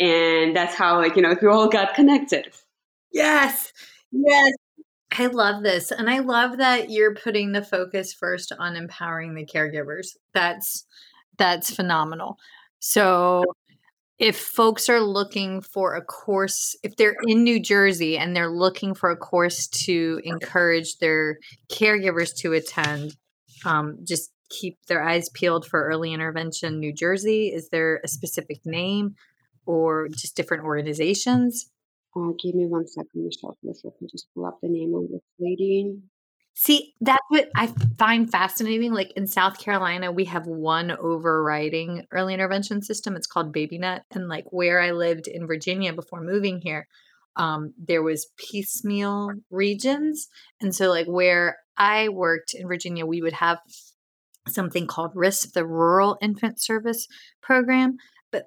[0.00, 2.52] and that's how like you know we all got connected.
[3.12, 3.72] Yes,
[4.10, 4.52] yes.
[5.18, 5.92] I love this.
[5.92, 10.16] And I love that you're putting the focus first on empowering the caregivers.
[10.34, 10.84] That's
[11.38, 12.38] that's phenomenal.
[12.80, 13.44] So
[14.18, 18.94] if folks are looking for a course, if they're in New Jersey and they're looking
[18.94, 21.38] for a course to encourage their
[21.70, 23.16] caregivers to attend,
[23.64, 27.48] um, just keep their eyes peeled for early intervention New Jersey?
[27.48, 29.16] Is there a specific name
[29.66, 31.70] or just different organizations?
[32.16, 33.58] Uh, give me one second, Michelle.
[33.62, 35.98] Let's I can just pull up the name of this lady.
[36.58, 37.66] See, that's what I
[37.98, 38.94] find fascinating.
[38.94, 43.14] Like in South Carolina, we have one overriding early intervention system.
[43.14, 44.00] It's called BabyNet.
[44.12, 46.88] And like where I lived in Virginia before moving here,
[47.36, 50.28] um, there was piecemeal regions.
[50.58, 53.58] And so like where I worked in Virginia, we would have
[54.48, 57.06] something called RISP, the Rural Infant Service
[57.42, 57.98] Program.
[58.32, 58.44] But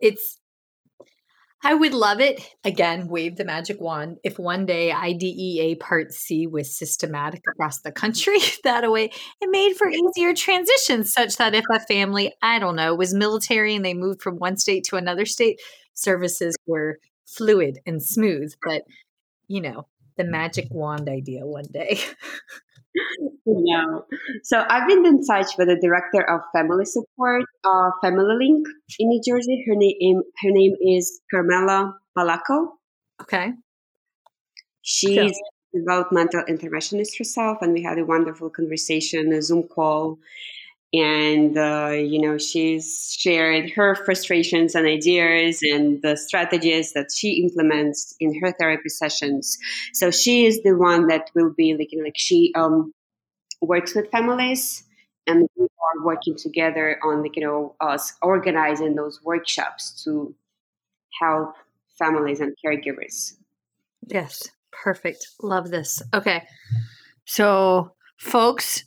[0.00, 0.37] it's,
[1.62, 2.40] I would love it.
[2.64, 4.18] Again, wave the magic wand.
[4.22, 9.74] If one day IDEA Part C was systematic across the country that way, it made
[9.74, 13.94] for easier transitions, such that if a family, I don't know, was military and they
[13.94, 15.60] moved from one state to another state,
[15.94, 18.54] services were fluid and smooth.
[18.64, 18.82] But,
[19.48, 21.98] you know, the magic wand idea one day.
[23.46, 24.04] no.
[24.42, 28.66] So I've been in touch with the director of family support, uh, Family Link
[28.98, 29.64] in New Jersey.
[29.66, 32.68] Her name her name is Carmela Malaco.
[33.20, 33.52] Okay.
[34.82, 35.78] She's so.
[35.80, 40.18] developmental interventionist herself, and we had a wonderful conversation, a Zoom call.
[40.94, 47.42] And, uh, you know, she's shared her frustrations and ideas and the strategies that she
[47.42, 49.58] implements in her therapy sessions.
[49.92, 52.94] So she is the one that will be like, you know, like she um,
[53.60, 54.82] works with families
[55.26, 60.34] and we are working together on like, you know, us organizing those workshops to
[61.20, 61.54] help
[61.98, 63.34] families and caregivers.
[64.06, 64.48] Yes.
[64.70, 65.28] Perfect.
[65.42, 66.02] Love this.
[66.14, 66.44] Okay.
[67.24, 68.84] So, folks,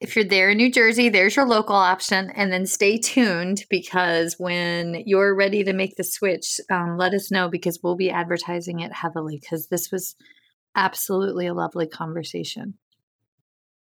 [0.00, 2.30] if you're there in New Jersey, there's your local option.
[2.30, 7.30] And then stay tuned because when you're ready to make the switch, um, let us
[7.30, 10.14] know because we'll be advertising it heavily because this was
[10.76, 12.74] absolutely a lovely conversation.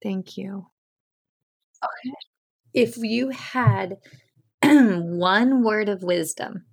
[0.02, 0.66] Thank you.
[1.82, 2.14] Okay.
[2.72, 3.96] If you had
[4.62, 6.66] one word of wisdom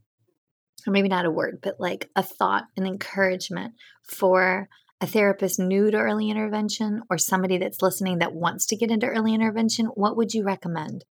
[0.85, 3.73] or maybe not a word, but like a thought, an encouragement
[4.03, 4.67] for
[5.03, 9.05] a therapist new to early intervention or somebody that's listening that wants to get into
[9.05, 11.03] early intervention, what would you recommend?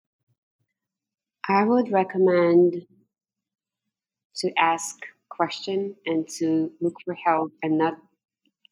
[1.46, 2.86] I would recommend
[4.36, 4.96] to ask
[5.28, 7.98] question and to look for help and not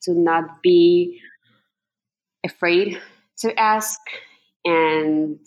[0.05, 1.21] to not be
[2.43, 2.99] afraid
[3.41, 4.01] to ask
[4.65, 5.39] and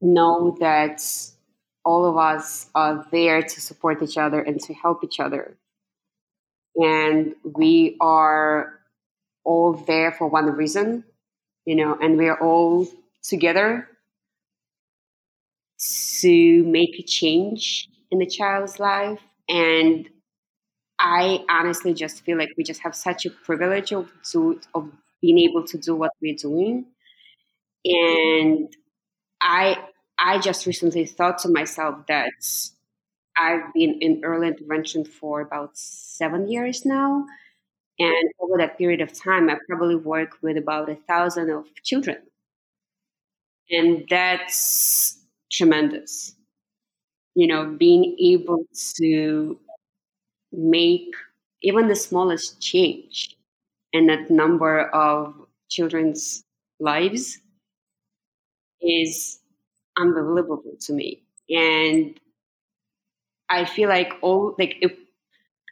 [0.00, 1.00] know that
[1.84, 5.56] all of us are there to support each other and to help each other.
[6.76, 8.80] And we are
[9.44, 11.04] all there for one reason,
[11.66, 12.88] you know, and we are all
[13.22, 13.88] together
[16.20, 19.20] to make a change in the child's life.
[19.48, 20.08] And
[20.98, 24.90] I honestly just feel like we just have such a privilege of, to, of
[25.22, 26.86] being able to do what we're doing.
[27.84, 28.68] And
[29.42, 29.78] I
[30.18, 32.30] I just recently thought to myself that
[33.40, 37.26] I've been in early intervention for about seven years now.
[37.98, 42.18] And over that period of time, I probably work with about a thousand of children.
[43.70, 45.18] And that's
[45.50, 46.34] tremendous.
[47.34, 48.64] You know, being able
[48.96, 49.58] to
[50.52, 51.14] make
[51.62, 53.36] even the smallest change
[53.92, 55.34] in that number of
[55.70, 56.44] children's
[56.80, 57.38] lives
[58.80, 59.40] is
[59.98, 61.22] unbelievable to me.
[61.50, 62.18] And
[63.50, 64.92] I feel like all like if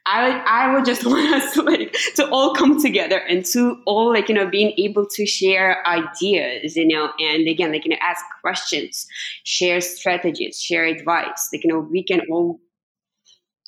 [0.05, 4.13] I I would just want us to like to all come together and to all
[4.13, 7.97] like you know being able to share ideas, you know, and again like you know
[8.01, 9.07] ask questions,
[9.43, 11.49] share strategies, share advice.
[11.53, 12.59] Like you know we can all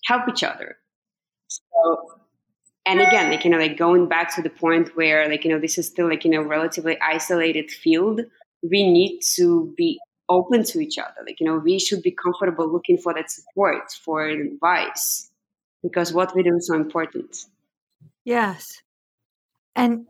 [0.06, 0.78] help each other.
[1.48, 2.12] So
[2.86, 5.60] and again like you know like going back to the point where like you know
[5.60, 8.22] this is still like you know relatively isolated field
[8.64, 10.00] we need to be
[10.32, 11.22] open to each other.
[11.26, 15.30] Like, you know, we should be comfortable looking for that support, for advice,
[15.84, 17.46] because what we do is so important.
[18.24, 18.82] Yes.
[19.76, 20.06] And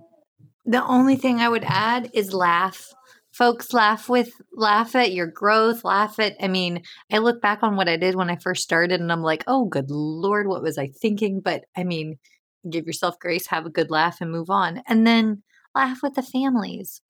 [0.66, 2.94] the only thing I would add is laugh.
[3.32, 7.76] Folks laugh with laugh at your growth, laugh at I mean, I look back on
[7.78, 10.78] what I did when I first started and I'm like, "Oh, good lord, what was
[10.78, 12.20] I thinking?" But I mean,
[12.70, 14.84] give yourself grace, have a good laugh and move on.
[14.86, 15.44] And then
[15.74, 17.02] laugh with the families.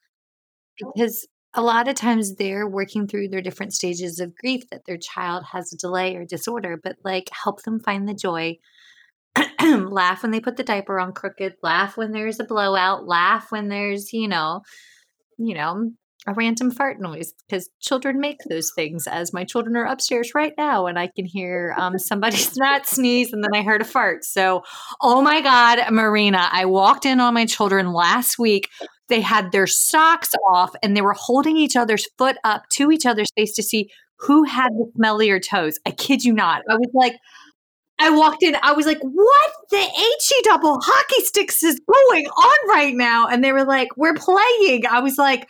[0.78, 4.97] Because a lot of times they're working through their different stages of grief that their
[4.97, 8.58] child has a delay or disorder, but like help them find the joy.
[9.62, 13.70] laugh when they put the diaper on crooked, laugh when there's a blowout, laugh when
[13.70, 14.62] there's, you know,
[15.38, 15.91] you know,
[16.28, 20.54] a random fart noise because children make those things as my children are upstairs right
[20.56, 24.24] now and I can hear um, somebody not sneeze and then I heard a fart.
[24.24, 24.64] So,
[25.02, 28.70] oh my God, Marina, I walked in on my children last week
[29.12, 33.05] they had their socks off and they were holding each other's foot up to each
[33.05, 35.80] other's face to see who had the smellier toes.
[35.86, 36.64] I kid you not.
[36.70, 37.16] I was like,
[37.99, 42.70] I walked in, I was like, what the HE double hockey sticks is going on
[42.70, 43.28] right now?
[43.28, 44.86] And they were like, we're playing.
[44.88, 45.47] I was like,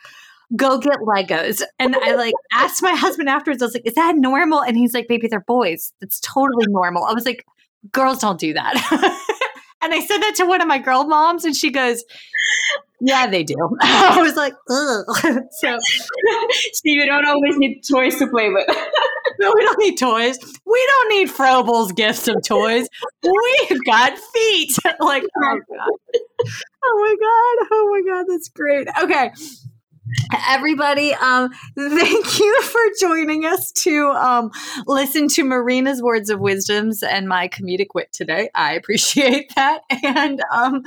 [0.56, 1.62] go get Legos.
[1.80, 4.62] And I like asked my husband afterwards, I was like, is that normal?
[4.62, 5.94] And he's like, baby, they're boys.
[6.02, 7.06] It's totally normal.
[7.06, 7.46] I was like,
[7.92, 8.74] girls don't do that.
[9.82, 12.04] and I said that to one of my girl moms, and she goes,
[13.02, 13.56] yeah, they do.
[13.82, 15.06] I was like, ugh.
[15.52, 15.78] so,
[16.74, 18.68] Steve, you don't always need toys to play with.
[19.40, 20.38] no, we don't need toys.
[20.66, 22.88] We don't need Frobel's gifts of toys.
[23.24, 24.78] We've got feet.
[25.00, 25.90] like, oh god,
[26.84, 28.88] oh my god, oh my god, that's great.
[29.02, 29.32] Okay,
[30.48, 34.52] everybody um thank you for joining us to um
[34.88, 38.50] listen to marina's words of wisdoms and my comedic wit today.
[38.56, 39.82] I appreciate that.
[40.04, 40.84] And um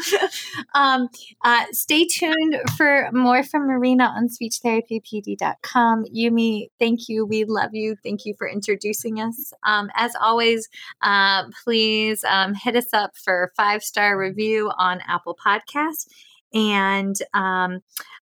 [0.75, 1.09] um
[1.45, 7.25] uh stay tuned for more from marina on speechtherapypd.com yumi thank you.
[7.25, 7.97] We love you.
[8.03, 9.53] Thank you for introducing us.
[9.65, 10.69] Um as always
[11.03, 16.07] uh please um hit us up for a five star review on apple podcast
[16.55, 17.81] and um,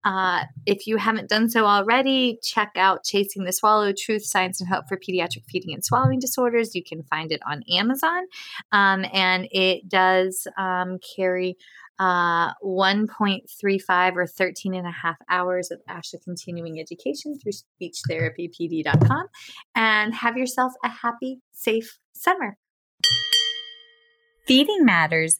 [0.04, 4.70] uh, if you haven't done so already, check out Chasing the Swallow Truth, Science, and
[4.70, 6.76] Hope for Pediatric Feeding and Swallowing Disorders.
[6.76, 8.24] You can find it on Amazon.
[8.72, 11.58] Um, and it does um, carry
[12.00, 19.28] uh, 1.35 or 13 and a half hours of ASHA continuing education through speechtherapypd.com.
[19.76, 22.58] And have yourself a happy, safe summer.
[24.46, 25.40] Feeding Matters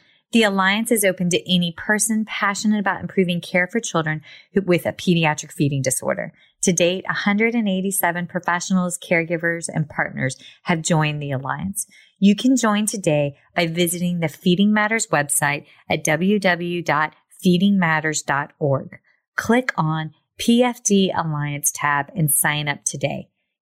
[0.31, 4.21] The Alliance is open to any person passionate about improving care for children
[4.55, 6.31] with a pediatric feeding disorder.
[6.61, 11.85] To date, 187 professionals, caregivers, and partners have joined the Alliance.
[12.17, 18.99] You can join today by visiting the Feeding Matters website at www.feedingmatters.org.
[19.35, 23.30] Click on PFD Alliance tab and sign up today.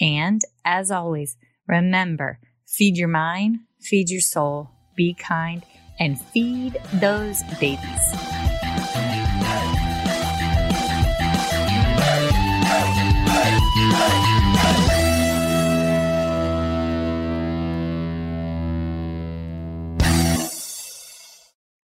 [0.00, 1.36] And as always,
[1.66, 5.64] remember feed your mind, feed your soul, be kind,
[5.98, 8.14] and feed those babies.